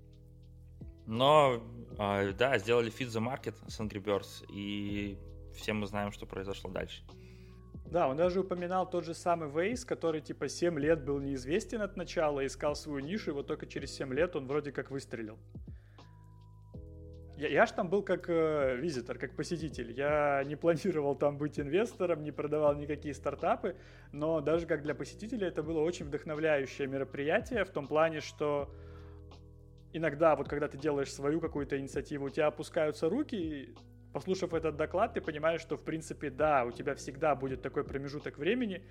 Но, 1.07 1.61
э, 1.99 2.33
да, 2.33 2.59
сделали 2.59 2.93
Feed 2.93 3.09
the 3.09 3.21
Market 3.21 3.55
с 3.69 3.81
Angry 3.81 4.03
Birds, 4.03 4.45
и 4.49 5.19
все 5.55 5.73
мы 5.73 5.87
знаем, 5.87 6.13
что 6.13 6.27
произошло 6.27 6.71
дальше. 6.71 7.03
Да, 7.93 8.09
он 8.09 8.17
даже 8.17 8.41
упоминал 8.41 8.89
тот 8.89 9.05
же 9.05 9.13
самый 9.13 9.51
Вейс, 9.51 9.85
который 9.85 10.23
типа 10.23 10.49
7 10.49 10.79
лет 10.79 11.05
был 11.05 11.21
неизвестен 11.21 11.83
от 11.83 11.95
начала, 11.95 12.45
искал 12.47 12.75
свою 12.75 13.01
нишу, 13.01 13.33
и 13.33 13.35
вот 13.35 13.47
только 13.47 13.67
через 13.67 13.93
7 13.95 14.15
лет 14.15 14.35
он 14.35 14.47
вроде 14.47 14.73
как 14.73 14.91
выстрелил. 14.91 15.39
Я, 17.37 17.49
я 17.49 17.67
ж 17.67 17.73
там 17.73 17.91
был 17.91 18.03
как 18.03 18.31
э, 18.31 18.77
визитор, 18.77 19.19
как 19.19 19.37
посетитель. 19.37 19.93
Я 19.93 20.43
не 20.47 20.57
планировал 20.57 21.17
там 21.17 21.37
быть 21.37 21.61
инвестором, 21.61 22.23
не 22.23 22.33
продавал 22.33 22.75
никакие 22.77 23.13
стартапы, 23.13 23.77
но 24.11 24.41
даже 24.41 24.67
как 24.67 24.83
для 24.83 24.95
посетителя 24.95 25.49
это 25.49 25.63
было 25.63 25.81
очень 25.81 26.07
вдохновляющее 26.07 26.89
мероприятие 26.89 27.63
в 27.67 27.71
том 27.71 27.87
плане, 27.87 28.21
что 28.21 28.75
иногда 29.93 30.35
вот 30.35 30.49
когда 30.49 30.67
ты 30.67 30.79
делаешь 30.79 31.13
свою 31.13 31.41
какую-то 31.41 31.79
инициативу, 31.79 32.25
у 32.25 32.31
тебя 32.31 32.47
опускаются 32.47 33.11
руки, 33.11 33.75
послушав 34.13 34.55
этот 34.55 34.77
доклад, 34.77 35.15
ты 35.15 35.21
понимаешь, 35.21 35.61
что 35.61 35.77
в 35.77 35.83
принципе 35.83 36.31
да, 36.31 36.65
у 36.65 36.71
тебя 36.71 36.95
всегда 36.95 37.35
будет 37.35 37.63
такой 37.63 37.85
промежуток 37.85 38.39
времени, 38.39 38.83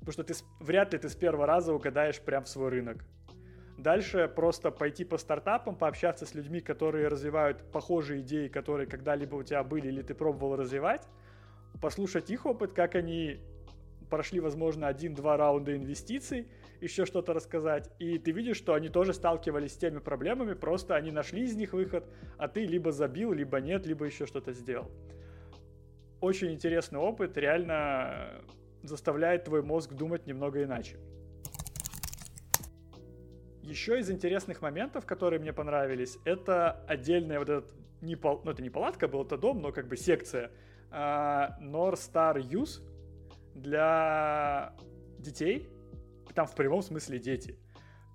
потому 0.00 0.12
что 0.12 0.24
ты 0.24 0.34
вряд 0.60 0.92
ли 0.92 0.98
ты 0.98 1.08
с 1.08 1.16
первого 1.16 1.46
раза 1.46 1.72
угадаешь 1.72 2.20
прям 2.20 2.44
в 2.44 2.48
свой 2.48 2.70
рынок. 2.70 3.04
Дальше 3.78 4.30
просто 4.34 4.70
пойти 4.70 5.04
по 5.04 5.18
стартапам, 5.18 5.76
пообщаться 5.76 6.24
с 6.24 6.34
людьми, 6.34 6.60
которые 6.60 7.08
развивают 7.08 7.70
похожие 7.72 8.22
идеи, 8.22 8.48
которые 8.48 8.86
когда-либо 8.86 9.34
у 9.36 9.42
тебя 9.42 9.62
были 9.62 9.88
или 9.88 10.02
ты 10.02 10.14
пробовал 10.14 10.56
развивать, 10.56 11.06
послушать 11.80 12.30
их 12.30 12.46
опыт, 12.46 12.72
как 12.72 12.94
они 12.94 13.40
прошли, 14.08 14.40
возможно, 14.40 14.86
один-два 14.88 15.36
раунда 15.36 15.76
инвестиций, 15.76 16.48
еще 16.80 17.06
что-то 17.06 17.32
рассказать, 17.32 17.90
и 17.98 18.18
ты 18.18 18.32
видишь, 18.32 18.56
что 18.56 18.74
они 18.74 18.88
тоже 18.88 19.12
сталкивались 19.12 19.72
с 19.72 19.76
теми 19.76 19.98
проблемами, 19.98 20.54
просто 20.54 20.94
они 20.94 21.10
нашли 21.10 21.44
из 21.44 21.56
них 21.56 21.72
выход, 21.72 22.04
а 22.38 22.48
ты 22.48 22.66
либо 22.66 22.92
забил, 22.92 23.32
либо 23.32 23.60
нет, 23.60 23.86
либо 23.86 24.04
еще 24.04 24.26
что-то 24.26 24.52
сделал. 24.52 24.90
Очень 26.20 26.52
интересный 26.52 26.98
опыт, 26.98 27.36
реально 27.36 28.42
заставляет 28.82 29.44
твой 29.44 29.62
мозг 29.62 29.92
думать 29.92 30.26
немного 30.26 30.62
иначе. 30.62 30.96
Еще 33.62 33.98
из 33.98 34.10
интересных 34.10 34.62
моментов, 34.62 35.06
которые 35.06 35.40
мне 35.40 35.52
понравились, 35.52 36.18
это 36.24 36.84
отдельная 36.86 37.40
вот 37.40 37.48
этот, 37.48 37.74
не 38.00 38.14
пал, 38.14 38.40
ну 38.44 38.52
это 38.52 38.62
не 38.62 38.70
палатка 38.70 39.08
был, 39.08 39.24
это 39.24 39.36
дом, 39.36 39.60
но 39.60 39.72
как 39.72 39.88
бы 39.88 39.96
секция, 39.96 40.52
uh, 40.90 41.50
North 41.60 41.98
Star 41.98 42.36
Use 42.36 42.80
для 43.54 44.72
детей, 45.18 45.68
там 46.34 46.46
в 46.46 46.54
прямом 46.54 46.82
смысле 46.82 47.18
дети. 47.18 47.58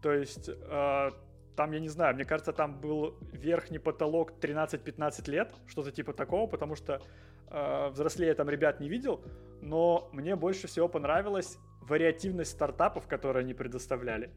То 0.02 0.12
есть 0.14 0.50
э, 0.50 1.12
там, 1.56 1.72
я 1.72 1.80
не 1.80 1.90
знаю, 1.90 2.16
мне 2.16 2.26
кажется, 2.26 2.54
там 2.54 2.80
был 2.80 3.18
верхний 3.32 3.80
потолок 3.80 4.34
13-15 4.40 5.30
лет, 5.30 5.54
что-то 5.68 5.92
типа 5.92 6.14
такого, 6.14 6.48
потому 6.48 6.76
что 6.76 7.02
э, 7.50 7.90
взрослее 7.90 8.34
там 8.34 8.50
ребят 8.50 8.80
не 8.80 8.90
видел, 8.90 9.24
но 9.62 10.10
мне 10.12 10.36
больше 10.36 10.68
всего 10.68 10.88
понравилась 10.88 11.58
вариативность 11.82 12.52
стартапов, 12.52 13.08
которые 13.08 13.42
они 13.42 13.54
предоставляли. 13.54 14.32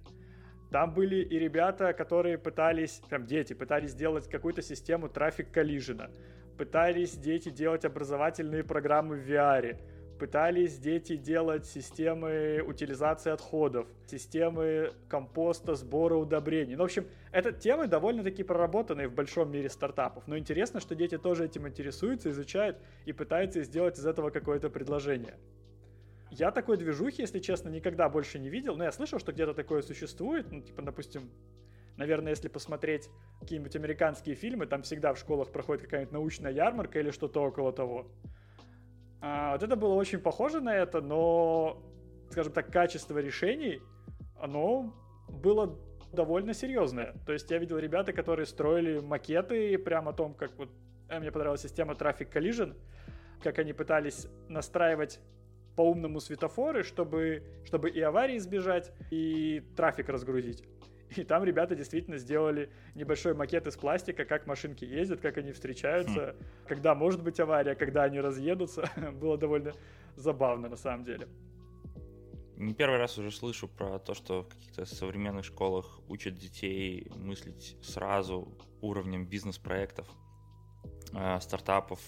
Там 0.70 0.92
были 0.92 1.22
и 1.22 1.38
ребята, 1.38 1.92
которые 1.92 2.36
пытались, 2.36 3.00
прям 3.08 3.26
дети, 3.26 3.52
пытались 3.52 3.90
сделать 3.90 4.28
какую-то 4.28 4.60
систему 4.60 5.08
трафик 5.08 5.52
коллижена, 5.52 6.10
пытались 6.58 7.16
дети 7.16 7.48
делать 7.48 7.84
образовательные 7.84 8.64
программы 8.64 9.16
в 9.16 9.30
VR, 9.30 9.78
Пытались 10.18 10.78
дети 10.78 11.16
делать 11.16 11.66
системы 11.66 12.62
утилизации 12.64 13.30
отходов, 13.30 13.88
системы 14.06 14.92
компоста, 15.08 15.74
сбора 15.74 16.14
удобрений. 16.14 16.76
Ну, 16.76 16.82
в 16.82 16.86
общем, 16.86 17.06
это 17.32 17.50
темы 17.50 17.88
довольно-таки 17.88 18.44
проработанные 18.44 19.08
в 19.08 19.12
большом 19.12 19.50
мире 19.50 19.68
стартапов. 19.68 20.28
Но 20.28 20.38
интересно, 20.38 20.78
что 20.80 20.94
дети 20.94 21.18
тоже 21.18 21.46
этим 21.46 21.66
интересуются, 21.66 22.30
изучают 22.30 22.78
и 23.06 23.12
пытаются 23.12 23.62
сделать 23.64 23.98
из 23.98 24.06
этого 24.06 24.30
какое-то 24.30 24.70
предложение. 24.70 25.34
Я 26.30 26.52
такой 26.52 26.76
движухи, 26.76 27.22
если 27.22 27.40
честно, 27.40 27.68
никогда 27.68 28.08
больше 28.08 28.38
не 28.38 28.48
видел. 28.48 28.76
Но 28.76 28.84
я 28.84 28.92
слышал, 28.92 29.18
что 29.18 29.32
где-то 29.32 29.52
такое 29.52 29.82
существует. 29.82 30.50
Ну, 30.50 30.62
типа, 30.62 30.82
допустим, 30.82 31.28
наверное, 31.96 32.30
если 32.30 32.48
посмотреть 32.48 33.10
какие-нибудь 33.40 33.74
американские 33.74 34.36
фильмы, 34.36 34.66
там 34.66 34.82
всегда 34.82 35.12
в 35.12 35.18
школах 35.18 35.50
проходит 35.50 35.82
какая-нибудь 35.82 36.12
научная 36.12 36.52
ярмарка 36.52 37.00
или 37.00 37.10
что-то 37.10 37.42
около 37.42 37.72
того. 37.72 38.06
А, 39.26 39.52
вот 39.52 39.62
это 39.62 39.74
было 39.74 39.94
очень 39.94 40.18
похоже 40.18 40.60
на 40.60 40.76
это, 40.76 41.00
но, 41.00 41.82
скажем 42.30 42.52
так, 42.52 42.70
качество 42.70 43.16
решений, 43.16 43.80
оно 44.38 44.92
было 45.30 45.78
довольно 46.12 46.52
серьезное. 46.52 47.14
То 47.24 47.32
есть 47.32 47.50
я 47.50 47.56
видел 47.56 47.78
ребята, 47.78 48.12
которые 48.12 48.44
строили 48.44 48.98
макеты 48.98 49.78
прямо 49.78 50.10
о 50.10 50.12
том, 50.12 50.34
как 50.34 50.50
вот 50.58 50.68
э, 51.08 51.18
мне 51.20 51.32
понравилась 51.32 51.62
система 51.62 51.94
Traffic 51.94 52.30
Collision, 52.30 52.76
как 53.42 53.58
они 53.58 53.72
пытались 53.72 54.26
настраивать 54.50 55.20
по 55.74 55.80
умному 55.80 56.20
светофоры, 56.20 56.82
чтобы, 56.82 57.44
чтобы 57.64 57.88
и 57.88 58.02
аварии 58.02 58.36
избежать, 58.36 58.92
и 59.10 59.62
трафик 59.74 60.10
разгрузить. 60.10 60.62
И 61.16 61.24
там 61.24 61.44
ребята 61.44 61.74
действительно 61.74 62.18
сделали 62.18 62.70
небольшой 62.94 63.34
макет 63.34 63.66
из 63.66 63.76
пластика, 63.76 64.24
как 64.24 64.46
машинки 64.46 64.84
ездят, 64.84 65.20
как 65.20 65.38
они 65.38 65.52
встречаются, 65.52 66.34
хм. 66.38 66.44
когда 66.66 66.94
может 66.94 67.22
быть 67.22 67.40
авария, 67.40 67.74
когда 67.74 68.04
они 68.04 68.20
разъедутся. 68.20 68.90
Было 69.12 69.38
довольно 69.38 69.72
забавно 70.16 70.68
на 70.68 70.76
самом 70.76 71.04
деле. 71.04 71.28
Не 72.56 72.72
первый 72.72 72.98
раз 72.98 73.18
уже 73.18 73.32
слышу 73.32 73.66
про 73.66 73.98
то, 73.98 74.14
что 74.14 74.42
в 74.42 74.48
каких-то 74.48 74.84
современных 74.84 75.44
школах 75.44 76.00
учат 76.08 76.34
детей 76.34 77.10
мыслить 77.16 77.76
сразу 77.82 78.56
уровнем 78.80 79.26
бизнес-проектов, 79.26 80.06
э, 81.12 81.40
стартапов, 81.40 82.00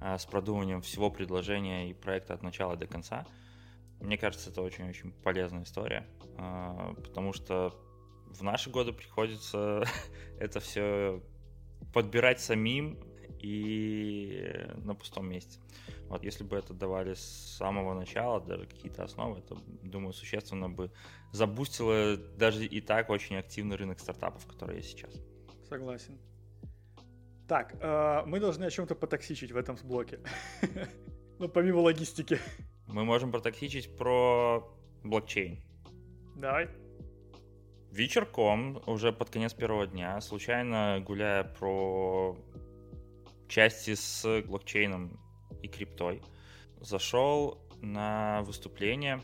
э, 0.00 0.18
с 0.18 0.26
продумыванием 0.26 0.80
всего 0.80 1.10
предложения 1.10 1.90
и 1.90 1.94
проекта 1.94 2.34
от 2.34 2.42
начала 2.42 2.76
до 2.76 2.88
конца. 2.88 3.24
Мне 4.00 4.18
кажется, 4.18 4.50
это 4.50 4.62
очень-очень 4.62 5.12
полезная 5.12 5.62
история, 5.62 6.08
э, 6.36 6.94
потому 6.96 7.32
что 7.32 7.72
в 8.30 8.42
наши 8.42 8.70
годы 8.70 8.92
приходится 8.92 9.84
это 10.38 10.60
все 10.60 11.22
подбирать 11.92 12.40
самим 12.40 12.98
и 13.40 14.52
на 14.76 14.94
пустом 14.94 15.28
месте. 15.28 15.60
Вот 16.08 16.24
если 16.24 16.42
бы 16.42 16.56
это 16.56 16.72
давали 16.72 17.14
с 17.14 17.56
самого 17.58 17.94
начала, 17.94 18.40
даже 18.40 18.66
какие-то 18.66 19.04
основы, 19.04 19.38
это, 19.38 19.56
думаю, 19.82 20.12
существенно 20.12 20.68
бы 20.68 20.90
забустило 21.32 22.16
даже 22.16 22.64
и 22.64 22.80
так 22.80 23.10
очень 23.10 23.36
активный 23.36 23.76
рынок 23.76 24.00
стартапов, 24.00 24.46
который 24.46 24.76
есть 24.76 24.90
сейчас. 24.90 25.12
Согласен. 25.68 26.18
Так, 27.46 27.74
э, 27.80 28.22
мы 28.26 28.40
должны 28.40 28.64
о 28.64 28.70
чем-то 28.70 28.94
потоксичить 28.94 29.52
в 29.52 29.56
этом 29.56 29.76
блоке. 29.84 30.20
ну, 31.38 31.48
помимо 31.48 31.78
логистики. 31.78 32.38
Мы 32.86 33.04
можем 33.04 33.30
протоксичить 33.30 33.96
про 33.96 34.66
блокчейн. 35.02 35.62
Давай. 36.36 36.68
Вечерком, 37.98 38.80
уже 38.86 39.12
под 39.12 39.28
конец 39.28 39.52
первого 39.54 39.84
дня, 39.84 40.20
случайно 40.20 41.02
гуляя 41.04 41.42
про 41.42 42.36
части 43.48 43.96
с 43.96 44.40
блокчейном 44.42 45.18
и 45.64 45.66
криптой, 45.66 46.22
зашел 46.80 47.58
на 47.82 48.42
выступление. 48.42 49.20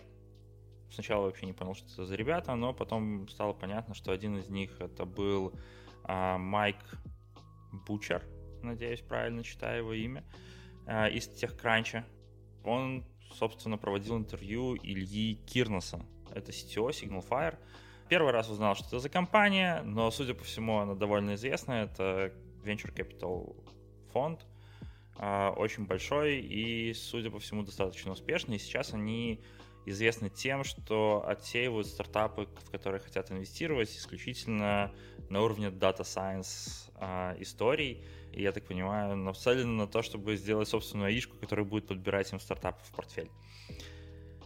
Сначала 0.90 1.26
вообще 1.26 1.46
не 1.46 1.52
понял, 1.52 1.76
что 1.76 1.86
это 1.86 2.04
за 2.04 2.16
ребята, 2.16 2.56
но 2.56 2.74
потом 2.74 3.28
стало 3.28 3.52
понятно, 3.52 3.94
что 3.94 4.10
один 4.10 4.38
из 4.38 4.48
них 4.48 4.80
это 4.80 5.04
был 5.04 5.52
а, 6.02 6.36
Майк 6.36 6.78
Бучер, 7.86 8.24
надеюсь, 8.60 9.02
правильно 9.02 9.44
читаю 9.44 9.84
его 9.84 9.92
имя, 9.92 10.24
а, 10.88 11.06
из 11.06 11.28
TechCrunch. 11.28 12.02
Он, 12.64 13.04
собственно, 13.34 13.78
проводил 13.78 14.16
интервью 14.16 14.74
Ильи 14.74 15.36
Кирноса. 15.46 16.04
Это 16.34 16.50
CTO 16.50 16.88
Signal 16.88 17.24
Fire. 17.24 17.56
Первый 18.08 18.32
раз 18.32 18.50
узнал, 18.50 18.74
что 18.74 18.86
это 18.88 18.98
за 19.00 19.08
компания, 19.08 19.82
но, 19.82 20.10
судя 20.10 20.34
по 20.34 20.44
всему, 20.44 20.78
она 20.78 20.94
довольно 20.94 21.34
известная. 21.34 21.84
Это 21.84 22.32
Venture 22.62 22.94
Capital 22.94 23.56
фонд, 24.12 24.46
а, 25.16 25.50
очень 25.50 25.86
большой 25.86 26.38
и, 26.38 26.92
судя 26.94 27.30
по 27.30 27.38
всему, 27.38 27.62
достаточно 27.62 28.12
успешный. 28.12 28.56
И 28.56 28.58
сейчас 28.58 28.92
они 28.92 29.42
известны 29.86 30.30
тем, 30.30 30.64
что 30.64 31.24
отсеивают 31.26 31.86
стартапы, 31.86 32.46
в 32.46 32.70
которые 32.70 33.00
хотят 33.00 33.30
инвестировать, 33.30 33.90
исключительно 33.90 34.92
на 35.30 35.42
уровне 35.42 35.68
Data 35.68 36.00
Science 36.00 36.90
э, 36.96 37.40
историй. 37.40 38.04
И, 38.32 38.42
я 38.42 38.52
так 38.52 38.64
понимаю, 38.66 39.16
нацелены 39.16 39.72
на 39.72 39.86
то, 39.86 40.02
чтобы 40.02 40.36
сделать 40.36 40.68
собственную 40.68 41.08
аишку, 41.08 41.36
которая 41.36 41.64
будет 41.64 41.86
подбирать 41.86 42.32
им 42.32 42.40
стартапы 42.40 42.82
в 42.84 42.92
портфель. 42.94 43.30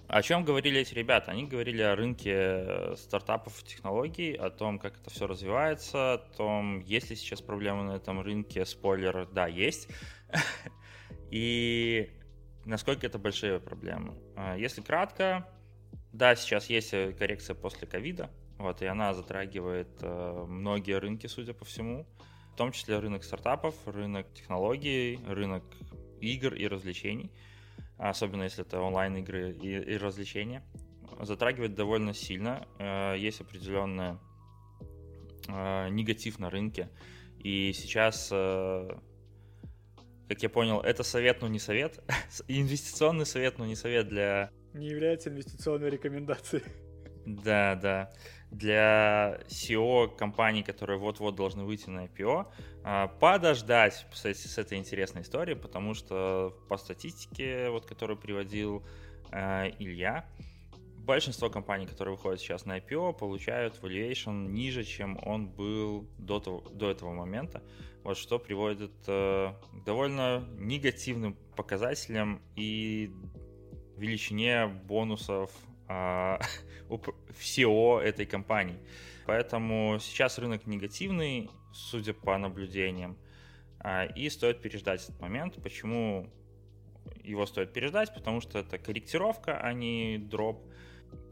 О 0.08 0.22
чем 0.22 0.42
говорили 0.42 0.80
эти 0.80 0.94
ребята? 0.94 1.32
Они 1.32 1.44
говорили 1.44 1.82
о 1.82 1.94
рынке 1.94 2.32
э, 2.34 2.94
стартапов 2.96 3.60
и 3.60 3.66
технологий, 3.66 4.32
о 4.32 4.48
том, 4.48 4.78
как 4.78 4.96
это 4.96 5.10
все 5.10 5.26
развивается, 5.26 6.14
о 6.14 6.18
том, 6.18 6.80
есть 6.80 7.10
ли 7.10 7.16
сейчас 7.16 7.42
проблемы 7.42 7.82
на 7.82 7.96
этом 7.96 8.22
рынке. 8.22 8.64
Спойлер, 8.64 9.28
да, 9.30 9.46
есть. 9.46 9.88
И 11.30 12.10
насколько 12.64 13.06
это 13.06 13.18
большие 13.18 13.60
проблемы. 13.60 14.14
А, 14.34 14.56
если 14.56 14.80
кратко, 14.80 15.46
да, 16.14 16.34
сейчас 16.36 16.70
есть 16.70 16.94
э, 16.94 17.12
коррекция 17.12 17.54
после 17.54 17.86
ковида, 17.86 18.30
вот, 18.56 18.80
и 18.80 18.86
она 18.86 19.12
затрагивает 19.12 19.90
э, 20.00 20.44
многие 20.48 20.98
рынки, 20.98 21.26
судя 21.26 21.52
по 21.52 21.66
всему, 21.66 22.06
в 22.54 22.56
том 22.56 22.72
числе 22.72 22.98
рынок 22.98 23.24
стартапов, 23.24 23.74
рынок 23.84 24.32
технологий, 24.32 25.20
рынок 25.28 25.64
игр 26.22 26.54
и 26.54 26.66
развлечений– 26.66 27.30
особенно 27.98 28.44
если 28.44 28.64
это 28.64 28.80
онлайн-игры 28.80 29.52
и, 29.52 29.94
и 29.94 29.96
развлечения, 29.96 30.62
затрагивает 31.20 31.74
довольно 31.74 32.14
сильно. 32.14 32.66
Э, 32.78 33.14
есть 33.18 33.40
определенный 33.40 34.18
э, 35.48 35.88
негатив 35.90 36.38
на 36.38 36.50
рынке. 36.50 36.88
И 37.38 37.72
сейчас, 37.72 38.30
э, 38.32 38.88
как 40.28 40.42
я 40.42 40.48
понял, 40.48 40.80
это 40.80 41.02
совет, 41.02 41.42
но 41.42 41.48
не 41.48 41.58
совет. 41.58 41.98
Инвестиционный 42.48 43.26
совет, 43.26 43.58
но 43.58 43.66
не 43.66 43.76
совет 43.76 44.08
для... 44.08 44.50
Не 44.74 44.88
является 44.88 45.30
инвестиционной 45.30 45.90
рекомендацией. 45.90 46.64
Да, 47.26 47.74
да 47.74 48.12
для 48.50 49.40
SEO 49.48 50.14
компаний, 50.16 50.62
которые 50.62 50.98
вот-вот 50.98 51.34
должны 51.34 51.64
выйти 51.64 51.90
на 51.90 52.06
IPO, 52.06 52.46
а, 52.84 53.08
подождать 53.08 54.06
кстати, 54.10 54.38
с 54.38 54.58
этой 54.58 54.78
интересной 54.78 55.22
историей, 55.22 55.56
потому 55.56 55.94
что 55.94 56.56
по 56.68 56.78
статистике, 56.78 57.68
вот, 57.70 57.86
которую 57.86 58.18
приводил 58.18 58.82
э, 59.30 59.70
Илья, 59.78 60.26
большинство 60.96 61.50
компаний, 61.50 61.86
которые 61.86 62.16
выходят 62.16 62.40
сейчас 62.40 62.64
на 62.64 62.78
IPO, 62.78 63.18
получают 63.18 63.78
valuation 63.82 64.48
ниже, 64.48 64.84
чем 64.84 65.18
он 65.24 65.48
был 65.48 66.08
до, 66.18 66.40
того, 66.40 66.60
до 66.70 66.90
этого 66.90 67.12
момента, 67.12 67.62
вот 68.04 68.16
что 68.16 68.38
приводит 68.38 68.92
э, 69.06 69.52
к 69.52 69.84
довольно 69.84 70.46
негативным 70.58 71.36
показателям 71.56 72.40
и 72.56 73.10
величине 73.96 74.66
бонусов 74.66 75.50
всего 77.38 78.00
этой 78.00 78.26
компании. 78.26 78.78
Поэтому 79.26 79.98
сейчас 80.00 80.38
рынок 80.38 80.66
негативный, 80.66 81.50
судя 81.72 82.14
по 82.14 82.38
наблюдениям, 82.38 83.18
а, 83.80 84.04
и 84.04 84.28
стоит 84.30 84.60
переждать 84.60 85.04
этот 85.04 85.20
момент. 85.20 85.62
Почему 85.62 86.30
его 87.22 87.46
стоит 87.46 87.72
переждать? 87.72 88.14
Потому 88.14 88.40
что 88.40 88.58
это 88.58 88.78
корректировка, 88.78 89.58
а 89.58 89.72
не 89.72 90.18
дроп. 90.18 90.64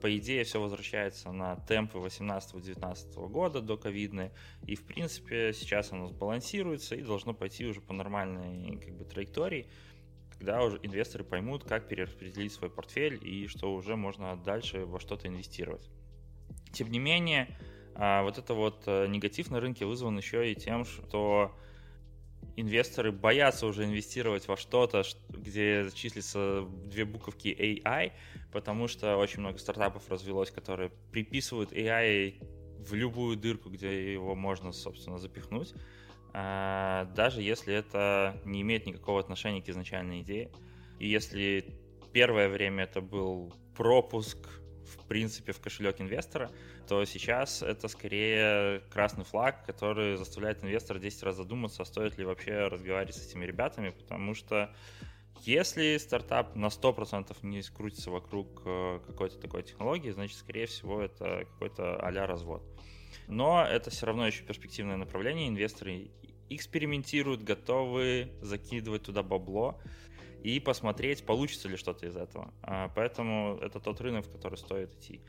По 0.01 0.17
идее, 0.17 0.45
все 0.45 0.61
возвращается 0.61 1.33
на 1.33 1.57
темпы 1.57 1.99
18-19 1.99 3.29
года 3.29 3.61
до 3.61 3.77
ковидной. 3.77 4.31
И, 4.67 4.75
в 4.75 4.85
принципе, 4.85 5.53
сейчас 5.53 5.93
оно 5.93 6.09
сбалансируется 6.09 6.95
и 6.95 7.03
должно 7.03 7.35
пойти 7.35 7.67
уже 7.67 7.81
по 7.81 7.93
нормальной 7.93 8.79
как 8.79 8.95
бы, 8.95 9.05
траектории 9.05 9.69
когда 10.39 10.63
уже 10.63 10.79
инвесторы 10.83 11.25
поймут, 11.25 11.65
как 11.65 11.89
перераспределить 11.89 12.53
свой 12.53 12.71
портфель 12.71 13.19
и 13.23 13.47
что 13.47 13.75
уже 13.75 13.97
можно 13.97 14.37
дальше 14.37 14.85
во 14.85 15.01
что-то 15.01 15.29
инвестировать. 15.29 15.89
Тем 16.73 16.91
не 16.91 16.99
менее, 16.99 17.57
а, 17.95 18.23
вот 18.23 18.39
это 18.39 18.55
вот 18.55 18.83
э, 18.87 19.07
негатив 19.07 19.51
на 19.51 19.61
рынке 19.61 19.87
вызван 19.87 20.19
еще 20.19 20.53
и 20.53 20.55
тем, 20.55 20.85
что 20.85 21.53
инвесторы 22.57 23.13
боятся 23.13 23.67
уже 23.67 23.85
инвестировать 23.85 24.49
во 24.49 24.57
что-то, 24.57 25.03
где 25.29 25.89
числится 25.95 26.67
две 26.85 27.05
буковки 27.05 27.49
AI, 27.49 28.13
потому 28.53 28.89
что 28.89 29.17
очень 29.17 29.41
много 29.41 29.59
стартапов 29.59 30.09
развелось, 30.11 30.51
которые 30.51 30.91
приписывают 31.11 31.73
AI 31.73 32.35
в 32.79 32.95
любую 32.95 33.37
дырку, 33.37 33.71
где 33.71 34.13
его 34.13 34.35
можно, 34.35 34.73
собственно, 34.73 35.19
запихнуть. 35.19 35.75
А, 36.33 37.07
даже 37.17 37.43
если 37.43 37.75
это 37.75 38.41
не 38.45 38.63
имеет 38.63 38.87
никакого 38.87 39.21
отношения 39.21 39.63
к 39.63 39.69
изначальной 39.69 40.23
идее. 40.23 40.51
И 40.99 41.09
если 41.09 41.79
первое 42.13 42.49
время 42.49 42.85
это 42.85 43.01
был 43.01 43.53
пропуск 43.77 44.39
в 44.87 45.07
принципе 45.07 45.53
в 45.53 45.61
кошелек 45.61 46.01
инвестора, 46.01 46.51
то 46.89 47.05
сейчас 47.05 47.63
это 47.63 47.89
скорее 47.89 48.81
красный 48.91 49.25
флаг, 49.25 49.65
который 49.67 50.17
заставляет 50.17 50.63
инвестора 50.63 50.99
10 50.99 51.23
раз 51.25 51.37
задуматься, 51.37 51.83
а 51.83 51.85
стоит 51.85 52.17
ли 52.19 52.25
вообще 52.25 52.69
разговаривать 52.69 53.17
с 53.17 53.27
этими 53.27 53.45
ребятами, 53.45 53.91
потому 53.91 54.35
что 54.35 54.73
если 55.41 55.97
стартап 55.99 56.57
на 56.57 56.67
100% 56.67 57.37
не 57.43 57.63
скрутится 57.63 58.11
вокруг 58.11 58.63
э, 58.65 59.01
какой-то 59.07 59.39
такой 59.39 59.63
технологии, 59.63 60.11
значит, 60.11 60.39
скорее 60.39 60.67
всего, 60.67 61.01
это 61.01 61.45
какой-то 61.53 61.97
а 61.97 62.27
развод. 62.27 62.63
Но 63.29 63.65
это 63.65 63.91
все 63.91 64.07
равно 64.07 64.27
еще 64.27 64.45
перспективное 64.45 64.97
направление. 64.97 65.49
Инвесторы 65.49 66.11
экспериментируют, 66.49 67.43
готовы 67.43 68.33
закидывать 68.41 69.03
туда 69.03 69.23
бабло 69.23 69.81
и 70.43 70.61
посмотреть, 70.61 71.27
получится 71.27 71.69
ли 71.69 71.77
что-то 71.77 72.07
из 72.07 72.17
этого. 72.17 72.55
А, 72.63 72.89
поэтому 72.95 73.59
это 73.61 73.81
тот 73.81 74.01
рынок, 74.01 74.27
в 74.27 74.33
который 74.33 74.57
стоит 74.57 74.95
идти. 74.95 75.21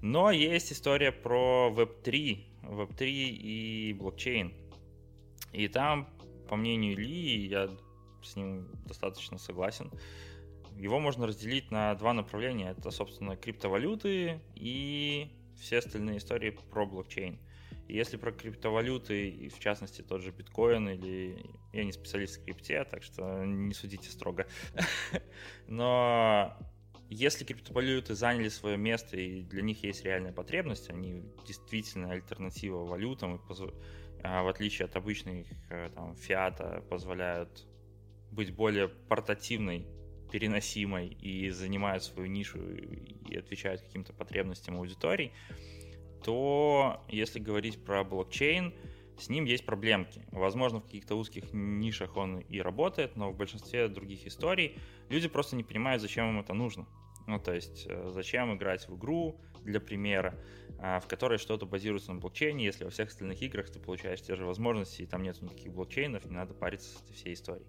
Но 0.00 0.30
есть 0.30 0.72
история 0.72 1.12
про 1.12 1.72
Web3, 1.74 2.44
Web3 2.62 3.06
и 3.06 3.92
блокчейн. 3.92 4.54
И 5.52 5.68
там, 5.68 6.08
по 6.48 6.56
мнению 6.56 6.96
Ли, 6.96 7.46
я 7.46 7.68
с 8.22 8.36
ним 8.36 8.68
достаточно 8.86 9.38
согласен, 9.38 9.90
его 10.76 10.98
можно 10.98 11.26
разделить 11.26 11.70
на 11.70 11.94
два 11.94 12.12
направления. 12.12 12.70
Это, 12.70 12.90
собственно, 12.90 13.36
криптовалюты 13.36 14.40
и 14.54 15.30
все 15.62 15.78
остальные 15.78 16.18
истории 16.18 16.50
про 16.50 16.84
блокчейн. 16.84 17.38
Если 17.88 18.16
про 18.16 18.32
криптовалюты, 18.32 19.28
и 19.28 19.48
в 19.48 19.58
частности 19.58 20.02
тот 20.02 20.22
же 20.22 20.30
биткоин, 20.30 20.88
или 20.88 21.44
я 21.72 21.84
не 21.84 21.92
специалист 21.92 22.40
в 22.40 22.44
крипте, 22.44 22.84
так 22.84 23.02
что 23.02 23.44
не 23.44 23.74
судите 23.74 24.10
строго. 24.10 24.46
Но 25.68 26.56
если 27.08 27.44
криптовалюты 27.44 28.14
заняли 28.14 28.48
свое 28.48 28.76
место 28.76 29.16
и 29.16 29.42
для 29.42 29.62
них 29.62 29.82
есть 29.84 30.04
реальная 30.04 30.32
потребность, 30.32 30.90
они 30.90 31.22
действительно 31.46 32.10
альтернатива 32.10 32.84
валютам, 32.84 33.36
и 33.36 33.40
а, 34.22 34.42
в 34.42 34.48
отличие 34.48 34.86
от 34.86 34.96
обычных 34.96 35.46
э, 35.68 35.90
там, 35.94 36.14
фиата, 36.14 36.82
позволяют 36.88 37.66
быть 38.30 38.54
более 38.54 38.88
портативной, 38.88 39.86
переносимой 40.32 41.08
и 41.08 41.50
занимают 41.50 42.02
свою 42.02 42.28
нишу 42.28 42.58
и 42.58 43.36
отвечают 43.36 43.82
каким-то 43.82 44.14
потребностям 44.14 44.76
аудитории, 44.76 45.32
то 46.24 47.04
если 47.08 47.38
говорить 47.38 47.84
про 47.84 48.02
блокчейн, 48.02 48.72
с 49.18 49.28
ним 49.28 49.44
есть 49.44 49.66
проблемки. 49.66 50.24
Возможно, 50.32 50.80
в 50.80 50.84
каких-то 50.84 51.16
узких 51.16 51.52
нишах 51.52 52.16
он 52.16 52.38
и 52.40 52.60
работает, 52.62 53.14
но 53.14 53.30
в 53.30 53.36
большинстве 53.36 53.88
других 53.88 54.26
историй 54.26 54.78
люди 55.10 55.28
просто 55.28 55.54
не 55.54 55.64
понимают, 55.64 56.00
зачем 56.00 56.30
им 56.30 56.40
это 56.40 56.54
нужно. 56.54 56.86
Ну, 57.26 57.38
то 57.38 57.52
есть, 57.52 57.86
э, 57.88 58.10
зачем 58.10 58.56
играть 58.56 58.88
в 58.88 58.96
игру, 58.96 59.38
для 59.64 59.80
примера, 59.80 60.34
а, 60.78 60.98
в 60.98 61.06
которой 61.06 61.38
что-то 61.38 61.66
базируется 61.66 62.12
на 62.12 62.20
блокчейне, 62.20 62.64
если 62.64 62.84
во 62.84 62.90
всех 62.90 63.10
остальных 63.10 63.40
играх 63.42 63.70
ты 63.70 63.78
получаешь 63.78 64.22
те 64.22 64.34
же 64.34 64.44
возможности, 64.44 65.02
и 65.02 65.06
там 65.06 65.22
нет 65.22 65.40
никаких 65.40 65.72
блокчейнов, 65.72 66.24
не 66.24 66.32
надо 66.34 66.54
париться 66.54 66.88
с 66.88 67.02
этой 67.02 67.14
всей 67.14 67.34
историей. 67.34 67.68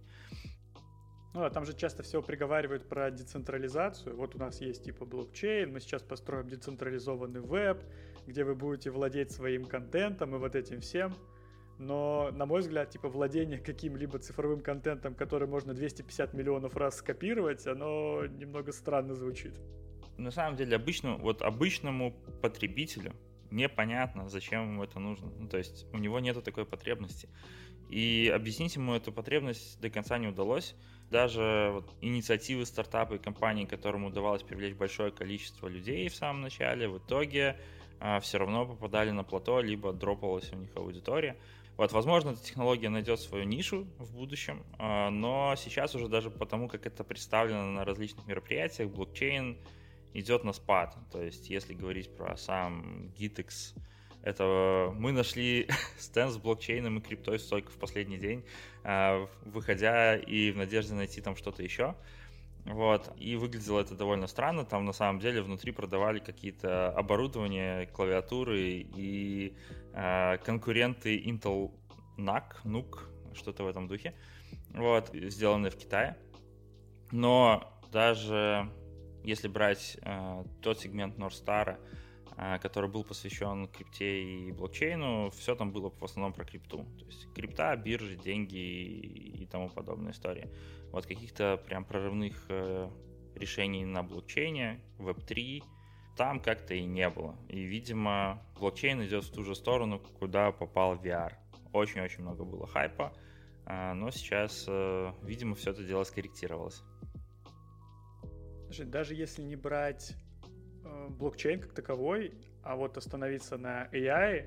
Ну, 1.34 1.44
а 1.44 1.50
там 1.50 1.66
же 1.66 1.74
часто 1.74 2.04
все 2.04 2.22
приговаривают 2.22 2.88
про 2.88 3.10
децентрализацию. 3.10 4.16
Вот 4.16 4.36
у 4.36 4.40
нас 4.40 4.62
есть 4.62 4.84
типа 4.84 5.06
блокчейн, 5.06 5.72
мы 5.72 5.80
сейчас 5.80 6.04
построим 6.04 6.48
децентрализованный 6.48 7.42
веб, 7.42 7.84
где 8.28 8.44
вы 8.44 8.54
будете 8.54 8.92
владеть 8.92 9.32
своим 9.32 9.66
контентом 9.66 10.36
и 10.36 10.38
вот 10.38 10.56
этим 10.56 10.80
всем. 10.80 11.14
Но, 11.80 12.30
на 12.32 12.46
мой 12.46 12.62
взгляд, 12.62 12.92
типа 12.92 13.10
владение 13.10 13.58
каким-либо 13.58 14.20
цифровым 14.20 14.62
контентом, 14.62 15.16
который 15.16 15.48
можно 15.48 15.74
250 15.74 16.34
миллионов 16.34 16.78
раз 16.78 16.98
скопировать, 16.98 17.66
оно 17.66 18.26
немного 18.28 18.72
странно 18.72 19.16
звучит. 19.16 19.60
На 20.18 20.30
самом 20.30 20.56
деле, 20.56 20.76
обычному, 20.76 21.18
вот 21.18 21.42
обычному 21.42 22.12
потребителю 22.44 23.14
непонятно, 23.54 24.30
зачем 24.30 24.72
ему 24.72 24.84
это 24.84 25.00
нужно. 25.00 25.32
Ну, 25.38 25.48
то 25.48 25.58
есть 25.58 25.86
у 25.94 25.98
него 25.98 26.20
нету 26.20 26.42
такой 26.42 26.66
потребности. 26.66 27.30
И 27.90 28.32
объяснить 28.34 28.76
ему 28.76 28.94
эту 28.94 29.12
потребность 29.12 29.80
до 29.80 29.90
конца 29.90 30.18
не 30.18 30.28
удалось. 30.28 30.76
Даже 31.12 31.70
вот 31.74 31.94
инициативы 32.02 32.66
стартапа 32.66 33.14
и 33.14 33.20
компаний, 33.20 33.68
которым 33.68 34.06
удавалось 34.06 34.42
привлечь 34.42 34.76
большое 34.76 35.12
количество 35.12 35.68
людей 35.68 36.10
в 36.10 36.16
самом 36.16 36.42
начале, 36.42 36.88
в 36.88 36.98
итоге 36.98 37.60
а, 38.00 38.20
все 38.20 38.40
равно 38.40 38.66
попадали 38.66 39.12
на 39.12 39.24
плато, 39.24 39.62
либо 39.62 39.94
дропалась 39.94 40.52
у 40.52 40.56
них 40.56 40.70
аудитория. 40.76 41.38
Вот, 41.78 41.92
возможно, 41.92 42.32
эта 42.32 42.44
технология 42.44 42.90
найдет 42.90 43.20
свою 43.20 43.46
нишу 43.46 43.88
в 43.98 44.14
будущем, 44.16 44.64
а, 44.78 45.10
но 45.10 45.56
сейчас 45.58 45.96
уже 45.96 46.08
даже 46.08 46.30
потому, 46.30 46.68
как 46.68 46.86
это 46.86 47.04
представлено 47.04 47.66
на 47.72 47.86
различных 47.86 48.26
мероприятиях, 48.28 48.90
блокчейн 48.90 49.58
идет 50.14 50.44
на 50.44 50.54
спад. 50.54 50.96
То 51.12 51.22
есть, 51.22 51.50
если 51.50 51.74
говорить 51.74 52.16
про 52.16 52.38
сам 52.38 53.12
GitX, 53.18 53.76
это 54.22 54.94
мы 54.96 55.12
нашли 55.12 55.68
стенд 55.98 56.32
с 56.32 56.38
блокчейном 56.38 57.00
и 57.00 57.02
криптой 57.02 57.40
только 57.40 57.70
в 57.72 57.78
последний 57.78 58.18
день, 58.18 58.46
а, 58.84 59.28
выходя 59.44 60.16
и 60.16 60.52
в 60.52 60.58
надежде 60.58 60.94
найти 60.94 61.22
там 61.22 61.36
что-то 61.36 61.62
еще. 61.64 61.96
Вот. 62.66 63.12
И 63.18 63.36
выглядело 63.36 63.82
это 63.82 63.96
довольно 63.96 64.28
странно. 64.28 64.64
Там 64.64 64.86
на 64.86 64.94
самом 64.94 65.20
деле 65.20 65.42
внутри 65.42 65.72
продавали 65.72 66.20
какие-то 66.20 66.90
оборудования, 66.92 67.88
клавиатуры 67.88 68.86
и 68.96 69.54
э, 69.94 70.38
конкуренты 70.38 71.18
Intel 71.18 71.72
NUC, 72.18 72.44
NUC, 72.64 73.00
что-то 73.36 73.64
в 73.64 73.68
этом 73.68 73.88
духе. 73.88 74.14
Вот, 74.74 75.10
сделанные 75.14 75.72
в 75.72 75.76
Китае. 75.76 76.16
Но 77.12 77.70
даже 77.92 78.70
если 79.24 79.48
брать 79.48 79.98
э, 80.02 80.44
тот 80.62 80.80
сегмент 80.80 81.18
Норстара, 81.18 81.80
э, 82.38 82.60
который 82.60 82.90
был 82.90 83.04
посвящен 83.04 83.68
крипте 83.68 84.24
и 84.24 84.52
блокчейну, 84.52 85.30
все 85.32 85.56
там 85.56 85.72
было 85.72 85.90
в 85.90 86.04
основном 86.04 86.34
про 86.34 86.46
крипту. 86.46 86.86
То 87.00 87.06
есть 87.06 87.34
крипта, 87.34 87.76
биржи, 87.76 88.16
деньги 88.16 88.58
и, 88.58 89.44
и 89.44 89.46
тому 89.46 89.70
подобная 89.70 90.12
история. 90.12 90.50
Вот 90.92 91.06
каких-то 91.06 91.58
прям 91.66 91.86
прорывных 91.86 92.46
э, 92.50 92.90
решений 93.36 93.86
на 93.86 94.04
блокчейне, 94.04 94.82
Web3, 95.00 95.64
там 96.16 96.40
как-то 96.40 96.74
и 96.74 96.84
не 96.84 97.10
было. 97.10 97.36
И, 97.50 97.62
видимо, 97.62 98.42
блокчейн 98.60 99.04
идет 99.04 99.24
в 99.24 99.32
ту 99.32 99.44
же 99.44 99.56
сторону, 99.56 100.00
куда 100.20 100.52
попал 100.52 100.96
VR. 100.96 101.34
Очень-очень 101.72 102.22
много 102.22 102.44
было 102.44 102.68
хайпа, 102.68 103.14
э, 103.66 103.94
но 103.94 104.12
сейчас, 104.12 104.66
э, 104.68 105.14
видимо, 105.24 105.56
все 105.56 105.72
это 105.72 105.84
дело 105.84 106.04
скорректировалось. 106.04 106.84
Даже 108.80 109.14
если 109.14 109.42
не 109.44 109.56
брать 109.56 110.16
э, 110.84 111.08
блокчейн 111.10 111.60
как 111.60 111.74
таковой, 111.74 112.34
а 112.64 112.76
вот 112.76 112.98
остановиться 112.98 113.58
на 113.58 113.88
AI, 113.92 114.46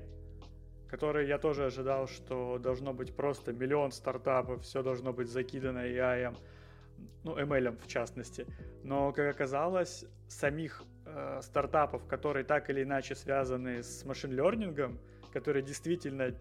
который 0.87 1.27
я 1.27 1.37
тоже 1.37 1.65
ожидал, 1.65 2.07
что 2.07 2.57
должно 2.57 2.93
быть 2.93 3.15
просто 3.15 3.53
миллион 3.53 3.91
стартапов, 3.91 4.63
все 4.63 4.83
должно 4.83 5.13
быть 5.13 5.29
закидано 5.29 5.79
AI, 5.79 6.35
ну, 7.23 7.37
ML 7.37 7.77
в 7.81 7.87
частности. 7.87 8.45
Но, 8.83 9.11
как 9.11 9.33
оказалось, 9.33 10.05
самих 10.27 10.83
э, 11.05 11.39
стартапов, 11.41 12.05
которые 12.07 12.43
так 12.43 12.69
или 12.69 12.83
иначе 12.83 13.15
связаны 13.15 13.83
с 13.83 14.03
машин-лернингом, 14.05 14.99
которые 15.31 15.63
действительно 15.63 16.33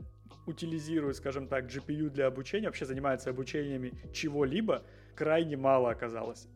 утилизируют, 0.47 1.17
скажем 1.17 1.49
так, 1.49 1.67
GPU 1.67 2.09
для 2.09 2.27
обучения, 2.27 2.67
вообще 2.67 2.87
занимаются 2.87 3.31
обучениями 3.31 3.93
чего-либо, 4.13 4.85
крайне 5.15 5.57
мало 5.57 5.91
оказалось. 5.91 6.49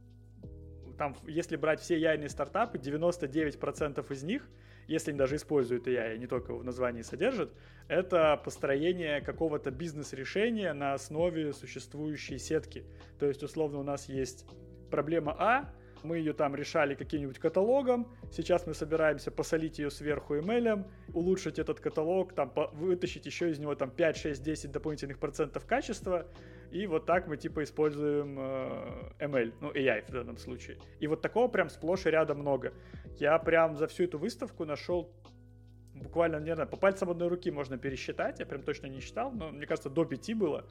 Там, 1.01 1.17
если 1.27 1.57
брать 1.57 1.81
все 1.81 1.99
яйные 1.99 2.29
стартапы, 2.29 2.77
99% 2.77 4.13
из 4.13 4.23
них— 4.23 4.47
если 4.91 5.13
они 5.13 5.19
даже 5.19 5.37
используют 5.37 5.87
AI, 5.87 6.19
не 6.19 6.27
только 6.27 6.53
в 6.53 6.65
названии 6.65 7.03
содержат, 7.03 7.53
это 7.87 8.37
построение 8.45 9.21
какого-то 9.21 9.71
бизнес-решения 9.71 10.73
на 10.73 10.95
основе 10.95 11.53
существующей 11.53 12.39
сетки. 12.39 12.85
То 13.21 13.27
есть, 13.27 13.41
условно, 13.45 13.79
у 13.79 13.85
нас 13.85 14.09
есть 14.09 14.45
проблема 14.91 15.37
А, 15.39 15.73
мы 16.05 16.19
ее 16.19 16.33
там 16.33 16.55
решали 16.55 16.95
каким-нибудь 16.95 17.39
каталогом, 17.39 18.09
сейчас 18.33 18.67
мы 18.67 18.75
собираемся 18.75 19.31
посолить 19.31 19.79
ее 19.79 19.91
сверху 19.91 20.37
ML, 20.37 20.85
улучшить 21.13 21.59
этот 21.59 21.81
каталог, 21.81 22.33
там, 22.35 22.53
вытащить 22.73 23.27
еще 23.27 23.51
из 23.51 23.59
него 23.59 23.75
там 23.75 23.91
5, 23.91 24.17
6, 24.17 24.43
10 24.43 24.73
дополнительных 24.73 25.19
процентов 25.19 25.67
качества, 25.67 26.27
и 26.71 26.87
вот 26.87 27.07
так 27.07 27.27
мы 27.27 27.37
типа 27.37 27.65
используем 27.65 28.39
э, 28.39 29.13
ML, 29.19 29.55
ну 29.61 29.73
AI 29.73 30.05
в 30.07 30.13
данном 30.13 30.39
случае. 30.39 30.79
И 31.01 31.07
вот 31.07 31.21
такого 31.21 31.49
прям 31.49 31.69
сплошь 31.69 32.07
и 32.07 32.11
рядом 32.11 32.39
много. 32.39 32.73
Я 33.19 33.39
прям 33.39 33.77
за 33.77 33.87
всю 33.87 34.05
эту 34.05 34.19
выставку 34.19 34.65
нашел 34.65 35.13
буквально, 35.95 36.39
не 36.39 36.55
знаю, 36.55 36.69
по 36.69 36.77
пальцам 36.77 37.11
одной 37.11 37.29
руки 37.29 37.51
можно 37.51 37.77
пересчитать, 37.79 38.41
я 38.41 38.47
прям 38.47 38.63
точно 38.63 38.87
не 38.87 39.01
считал, 39.01 39.31
но 39.33 39.51
мне 39.51 39.67
кажется, 39.67 39.91
до 39.91 40.05
пяти 40.05 40.35
было 40.35 40.67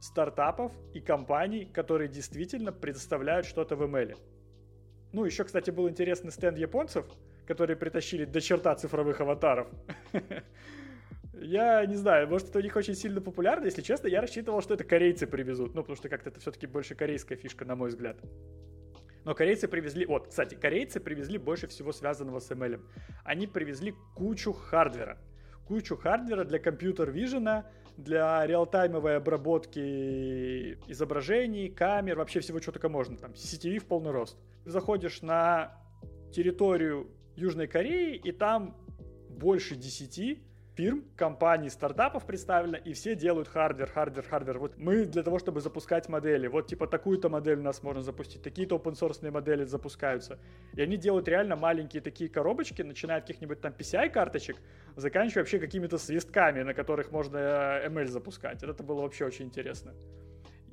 стартапов 0.00 0.72
и 0.94 1.00
компаний, 1.00 1.64
которые 1.64 2.08
действительно 2.08 2.72
предоставляют 2.72 3.46
что-то 3.46 3.76
в 3.76 3.82
ML. 3.82 4.18
Ну, 5.12 5.24
еще, 5.24 5.44
кстати, 5.44 5.70
был 5.70 5.88
интересный 5.88 6.32
стенд 6.32 6.56
японцев, 6.56 7.06
которые 7.46 7.76
притащили 7.76 8.24
до 8.24 8.40
черта 8.40 8.74
цифровых 8.74 9.20
аватаров. 9.20 9.68
Я 11.34 11.84
не 11.86 11.96
знаю, 11.96 12.28
может, 12.28 12.50
это 12.50 12.60
у 12.60 12.62
них 12.62 12.76
очень 12.76 12.94
сильно 12.94 13.20
популярно. 13.20 13.64
Если 13.64 13.82
честно, 13.82 14.06
я 14.06 14.20
рассчитывал, 14.20 14.62
что 14.62 14.74
это 14.74 14.84
корейцы 14.84 15.26
привезут. 15.26 15.74
Ну, 15.74 15.80
потому 15.80 15.96
что 15.96 16.08
как-то 16.08 16.30
это 16.30 16.38
все-таки 16.38 16.68
больше 16.68 16.94
корейская 16.94 17.34
фишка, 17.34 17.64
на 17.64 17.74
мой 17.74 17.88
взгляд. 17.88 18.16
Но 19.24 19.34
корейцы 19.34 19.66
привезли... 19.66 20.06
Вот, 20.06 20.28
кстати, 20.28 20.54
корейцы 20.54 21.00
привезли 21.00 21.38
больше 21.38 21.66
всего 21.66 21.92
связанного 21.92 22.38
с 22.38 22.48
ML. 22.50 22.80
Они 23.24 23.48
привезли 23.48 23.94
кучу 24.14 24.52
хардвера. 24.52 25.18
Кучу 25.66 25.96
hardware 25.96 26.39
а 26.39 26.44
для 26.44 26.60
computer 26.60 27.13
vision 27.13 27.53
а, 27.53 27.66
для 27.96 28.46
real-time 28.46 28.94
овой 28.94 29.16
обработки 29.16 30.78
изображений, 30.86 31.70
камер, 31.70 32.18
вообще 32.18 32.38
всего, 32.40 32.60
что 32.60 32.72
только 32.72 32.88
можно. 32.88 33.16
Там 33.16 33.32
CCTV 33.32 33.80
в 33.80 33.86
полный 33.86 34.12
рост. 34.12 34.38
Заходишь 34.64 35.22
на 35.22 35.76
территорию 36.32 37.10
Южной 37.36 37.66
Кореи, 37.66 38.16
и 38.16 38.32
там 38.32 38.76
больше 39.28 39.76
10 39.76 40.42
фирм, 40.74 41.04
компаний, 41.16 41.68
стартапов 41.68 42.26
представлено, 42.26 42.78
и 42.78 42.92
все 42.92 43.14
делают 43.14 43.48
hardware, 43.48 43.90
hardware, 43.90 44.24
hardware. 44.26 44.58
Вот 44.58 44.78
мы 44.78 45.04
для 45.04 45.22
того, 45.22 45.38
чтобы 45.38 45.60
запускать 45.60 46.08
модели, 46.08 46.46
вот 46.46 46.66
типа 46.66 46.86
такую-то 46.86 47.28
модель 47.28 47.58
у 47.58 47.62
нас 47.62 47.82
можно 47.82 48.02
запустить, 48.02 48.42
такие-то 48.42 48.76
open 48.76 48.92
source 48.92 49.30
модели 49.30 49.64
запускаются. 49.64 50.38
И 50.74 50.82
они 50.82 50.96
делают 50.96 51.28
реально 51.28 51.56
маленькие 51.56 52.02
такие 52.02 52.30
коробочки, 52.30 52.82
начиная 52.82 53.18
от 53.18 53.26
каких-нибудь 53.26 53.60
там 53.60 53.72
PCI-карточек, 53.72 54.56
заканчивая 54.96 55.42
вообще 55.42 55.58
какими-то 55.58 55.98
свистками, 55.98 56.62
на 56.62 56.74
которых 56.74 57.10
можно 57.10 57.36
э, 57.36 57.88
ML 57.88 58.06
запускать. 58.06 58.62
Это 58.62 58.82
было 58.82 59.02
вообще 59.02 59.26
очень 59.26 59.46
интересно. 59.46 59.92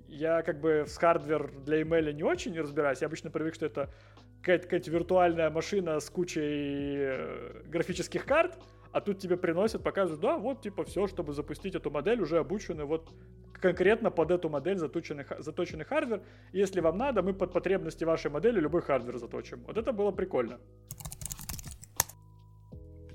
Я 0.09 0.41
как 0.41 0.59
бы 0.59 0.85
с 0.87 0.97
hardware 0.97 1.51
для 1.65 1.81
ML 1.81 2.13
не 2.13 2.23
очень 2.23 2.59
разбираюсь. 2.59 3.01
Я 3.01 3.07
обычно 3.07 3.29
привык, 3.29 3.53
что 3.53 3.67
это 3.67 3.93
какая-то 4.41 4.89
виртуальная 4.89 5.49
машина 5.49 5.99
с 5.99 6.09
кучей 6.09 6.97
э, 6.97 7.61
графических 7.65 8.25
карт, 8.25 8.57
а 8.91 9.01
тут 9.01 9.19
тебе 9.19 9.37
приносят, 9.37 9.83
показывают, 9.83 10.21
да, 10.21 10.37
вот 10.37 10.61
типа 10.61 10.83
все, 10.83 11.07
чтобы 11.07 11.33
запустить 11.33 11.75
эту 11.75 11.91
модель, 11.91 12.21
уже 12.21 12.39
обучены 12.39 12.85
вот 12.85 13.13
конкретно 13.53 14.09
под 14.09 14.31
эту 14.31 14.49
модель 14.49 14.77
заточенный, 14.77 15.25
заточенный 15.39 15.85
hardware. 15.85 16.23
Если 16.53 16.79
вам 16.79 16.97
надо, 16.97 17.21
мы 17.21 17.33
под 17.33 17.53
потребности 17.53 18.03
вашей 18.03 18.31
модели 18.31 18.59
любой 18.59 18.81
hardware 18.81 19.17
заточим. 19.17 19.63
Вот 19.65 19.77
это 19.77 19.91
было 19.91 20.11
прикольно. 20.11 20.59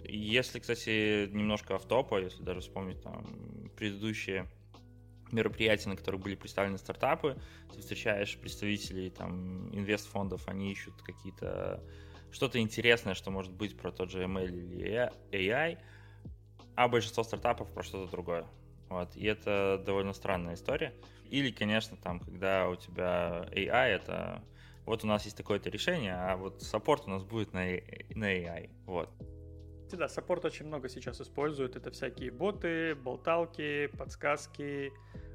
Если, 0.05 0.61
кстати, 0.61 1.29
немножко 1.33 1.75
офтопа, 1.75 2.21
если 2.21 2.43
даже 2.45 2.61
вспомнить 2.61 3.03
там 3.03 3.27
предыдущие 3.77 4.47
мероприятия, 5.33 5.89
на 5.89 5.97
которых 5.97 6.21
были 6.21 6.35
представлены 6.35 6.79
стартапы, 6.79 7.37
ты 7.75 7.81
встречаешь 7.81 8.39
представителей 8.39 9.11
там 9.11 9.69
инвестфондов, 9.75 10.49
они 10.49 10.73
ищут 10.73 11.03
какие-то 11.03 11.83
что-то 12.31 12.59
интересное, 12.59 13.15
что 13.15 13.31
может 13.31 13.53
быть 13.53 13.77
про 13.77 13.93
тот 13.93 14.11
же 14.11 14.25
ML 14.25 14.49
или 14.49 15.11
AI, 15.31 15.79
а 16.75 16.89
большинство 16.89 17.23
стартапов 17.23 17.73
про 17.73 17.83
что-то 17.83 18.11
другое. 18.11 18.45
Вот. 18.89 19.17
И 19.17 19.25
это 19.25 19.83
довольно 19.85 20.13
странная 20.13 20.55
история. 20.55 20.95
Или, 21.31 21.51
конечно, 21.51 21.97
там, 21.97 22.21
когда 22.21 22.69
у 22.69 22.77
тебя 22.77 23.49
AI, 23.53 23.89
это 23.89 24.45
вот 24.85 25.05
у 25.05 25.07
нас 25.07 25.25
есть 25.25 25.37
такое-то 25.37 25.71
решение, 25.71 26.15
а 26.15 26.37
вот 26.37 26.63
саппорт 26.63 27.05
у 27.07 27.11
нас 27.11 27.25
будет 27.25 27.53
на, 27.53 27.61
на 27.61 28.25
AI. 28.25 28.71
Вот. 28.87 29.11
Да, 29.97 30.09
саппорт 30.09 30.45
очень 30.45 30.67
много 30.67 30.89
сейчас 30.89 31.21
используют. 31.21 31.77
Это 31.77 31.91
всякие 31.91 32.31
боты, 32.31 32.95
болталки, 32.95 33.89
подсказки, 33.99 34.93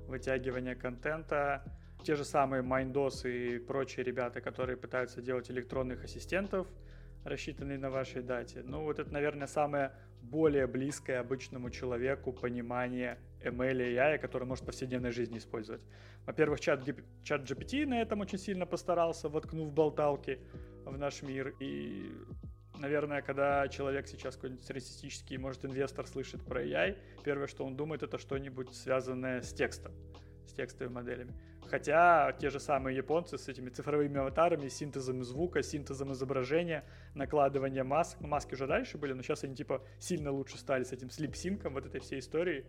вытягивание 0.07 0.75
контента. 0.75 1.63
Те 2.03 2.15
же 2.15 2.23
самые 2.23 2.63
Mindos 2.63 3.29
и 3.29 3.59
прочие 3.59 4.03
ребята, 4.03 4.41
которые 4.41 4.77
пытаются 4.77 5.21
делать 5.21 5.51
электронных 5.51 6.03
ассистентов, 6.03 6.67
рассчитанные 7.25 7.77
на 7.77 7.89
вашей 7.89 8.21
дате. 8.21 8.61
Ну, 8.63 8.83
вот 8.83 8.99
это, 8.99 9.11
наверное, 9.11 9.47
самое 9.47 9.91
более 10.21 10.67
близкое 10.67 11.19
обычному 11.19 11.69
человеку 11.69 12.31
понимание 12.31 13.17
ML 13.43 13.91
и 13.91 13.95
AI, 13.95 14.17
который 14.17 14.45
может 14.45 14.63
в 14.63 14.67
повседневной 14.67 15.11
жизни 15.11 15.37
использовать. 15.37 15.81
Во-первых, 16.25 16.59
чат, 16.59 16.83
чат 17.23 17.49
GPT 17.49 17.85
на 17.85 18.01
этом 18.01 18.21
очень 18.21 18.37
сильно 18.37 18.65
постарался, 18.65 19.29
воткнув 19.29 19.73
болталки 19.73 20.39
в 20.85 20.97
наш 20.97 21.21
мир. 21.23 21.53
И, 21.59 22.11
наверное, 22.79 23.21
когда 23.21 23.67
человек 23.67 24.07
сейчас 24.07 24.35
какой-нибудь 24.35 24.63
среднестатистический, 24.63 25.37
может, 25.37 25.65
инвестор 25.65 26.07
слышит 26.07 26.43
про 26.43 26.63
AI, 26.63 26.97
первое, 27.23 27.47
что 27.47 27.65
он 27.65 27.75
думает, 27.75 28.03
это 28.03 28.17
что-нибудь 28.17 28.73
связанное 28.73 29.41
с 29.41 29.53
текстом, 29.53 29.93
с 30.47 30.53
текстовыми 30.53 30.93
моделями. 30.93 31.33
Хотя 31.69 32.31
те 32.39 32.49
же 32.49 32.59
самые 32.59 32.97
японцы 32.97 33.37
с 33.37 33.47
этими 33.47 33.69
цифровыми 33.69 34.17
аватарами, 34.17 34.69
синтезом 34.69 35.23
звука, 35.23 35.61
синтезом 35.61 36.13
изображения, 36.13 36.83
накладыванием 37.13 37.85
масок. 37.85 38.21
Ну, 38.21 38.27
маски 38.27 38.55
уже 38.55 38.65
дальше 38.65 38.97
были, 38.97 39.13
но 39.13 39.21
сейчас 39.21 39.43
они 39.43 39.55
типа 39.55 39.83
сильно 39.99 40.31
лучше 40.31 40.57
стали 40.57 40.83
с 40.83 40.91
этим 40.91 41.11
слип-синком, 41.11 41.75
вот 41.75 41.85
этой 41.85 42.01
всей 42.01 42.19
историей. 42.19 42.65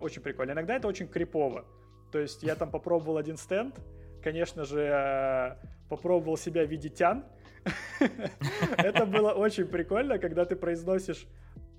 Очень 0.00 0.22
прикольно. 0.22 0.52
Иногда 0.52 0.76
это 0.76 0.88
очень 0.88 1.06
крипово. 1.06 1.66
То 2.12 2.18
есть 2.18 2.42
я 2.42 2.54
там 2.54 2.70
попробовал 2.70 3.18
один 3.18 3.36
стенд, 3.36 3.78
конечно 4.22 4.64
же, 4.64 4.80
э, 4.80 5.56
попробовал 5.90 6.38
себя 6.38 6.64
в 6.64 6.70
виде 6.70 6.88
тян. 6.88 7.24
Это 8.78 9.06
было 9.06 9.32
очень 9.32 9.66
прикольно, 9.66 10.18
когда 10.18 10.44
ты 10.44 10.56
произносишь 10.56 11.26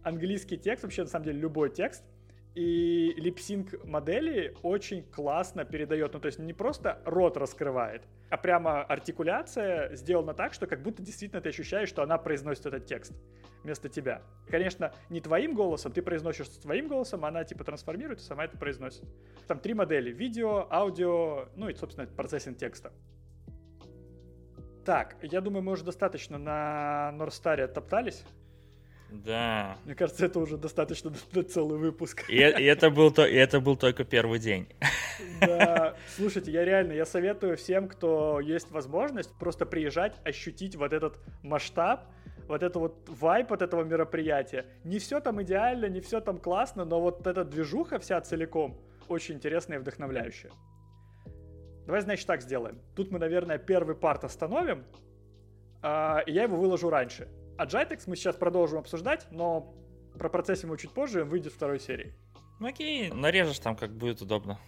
английский 0.04 0.58
текст, 0.58 0.84
вообще 0.84 1.04
на 1.04 1.10
самом 1.10 1.26
деле 1.26 1.40
любой 1.40 1.70
текст, 1.70 2.04
и 2.56 3.14
липсинг 3.18 3.84
модели 3.84 4.56
очень 4.64 5.04
классно 5.04 5.66
передает, 5.66 6.14
ну 6.14 6.20
то 6.22 6.28
есть 6.28 6.40
не 6.40 6.54
просто 6.54 7.02
рот 7.06 7.36
раскрывает, 7.36 8.04
а 8.30 8.38
прямо 8.38 8.82
артикуляция 8.84 9.94
сделана 9.96 10.34
так, 10.34 10.54
что 10.54 10.66
как 10.66 10.82
будто 10.82 11.04
действительно 11.04 11.42
ты 11.42 11.50
ощущаешь, 11.50 11.90
что 11.90 12.02
она 12.02 12.18
произносит 12.18 12.66
этот 12.66 12.86
текст 12.86 13.14
вместо 13.64 13.90
тебя. 13.90 14.22
Конечно, 14.48 14.94
не 15.10 15.20
твоим 15.20 15.54
голосом, 15.54 15.92
ты 15.92 16.02
произносишь 16.02 16.50
своим 16.50 16.88
голосом, 16.88 17.26
она 17.26 17.44
типа 17.44 17.66
трансформирует 17.66 18.20
и 18.20 18.24
сама 18.24 18.46
это 18.46 18.58
произносит. 18.58 19.04
Там 19.48 19.60
три 19.60 19.74
модели, 19.74 20.12
видео, 20.12 20.68
аудио, 20.72 21.50
ну 21.56 21.68
и, 21.68 21.74
собственно, 21.74 22.08
процессинг 22.08 22.58
текста. 22.58 22.94
Так, 24.86 25.16
я 25.24 25.42
думаю, 25.42 25.64
мы 25.64 25.72
уже 25.72 25.84
достаточно 25.84 26.38
на 26.38 27.12
Норстаре 27.14 27.68
топтались. 27.68 28.24
Да. 29.10 29.78
Мне 29.86 29.96
кажется, 29.96 30.26
это 30.26 30.40
уже 30.40 30.58
достаточно 30.58 31.12
на 31.34 31.44
целый 31.44 31.80
выпуск. 31.80 32.30
И, 32.30 32.36
и, 32.36 32.40
это 32.40 32.90
был 32.92 33.12
то, 33.12 33.26
и 33.26 33.36
это 33.36 33.60
был 33.60 33.78
только 33.78 34.04
первый 34.04 34.40
день. 34.40 34.68
Да, 35.40 35.96
слушайте, 36.16 36.52
я 36.52 36.66
реально, 36.66 36.94
я 36.94 37.06
советую 37.06 37.58
всем, 37.58 37.88
кто 37.88 38.40
есть 38.40 38.70
возможность, 38.72 39.34
просто 39.40 39.66
приезжать, 39.66 40.20
ощутить 40.24 40.76
вот 40.76 40.94
этот 40.94 41.20
масштаб, 41.42 42.06
вот 42.48 42.62
это 42.62 42.78
вот 42.78 43.10
вайп 43.10 43.54
от 43.54 43.62
этого 43.62 43.84
мероприятия. 43.84 44.66
Не 44.84 45.00
все 45.00 45.20
там 45.20 45.42
идеально, 45.42 45.86
не 45.86 46.02
все 46.02 46.20
там 46.20 46.38
классно, 46.38 46.86
но 46.86 47.02
вот 47.02 47.26
эта 47.26 47.44
движуха 47.44 47.98
вся 48.00 48.20
целиком 48.22 48.80
очень 49.08 49.36
интересная 49.36 49.78
и 49.78 49.82
вдохновляющая. 49.82 50.52
Давай, 51.86 52.02
значит, 52.02 52.26
так 52.26 52.42
сделаем. 52.42 52.82
Тут 52.96 53.12
мы, 53.12 53.20
наверное, 53.20 53.58
первый 53.58 53.96
парт 53.96 54.24
остановим, 54.24 54.86
а, 55.82 56.24
и 56.26 56.32
я 56.32 56.44
его 56.44 56.58
выложу 56.58 56.90
раньше. 56.90 57.28
А 57.58 57.66
Jitex 57.66 58.04
мы 58.08 58.16
сейчас 58.16 58.36
продолжим 58.36 58.80
обсуждать, 58.80 59.28
но 59.32 59.74
про 60.18 60.30
процессинг 60.30 60.80
чуть 60.80 60.92
позже 60.92 61.24
выйдет 61.24 61.54
второй 61.54 61.80
серии. 61.80 62.14
Ну 62.60 62.68
окей, 62.68 63.12
нарежешь 63.12 63.60
там, 63.60 63.76
как 63.76 63.92
будет 63.92 64.22
удобно. 64.22 64.60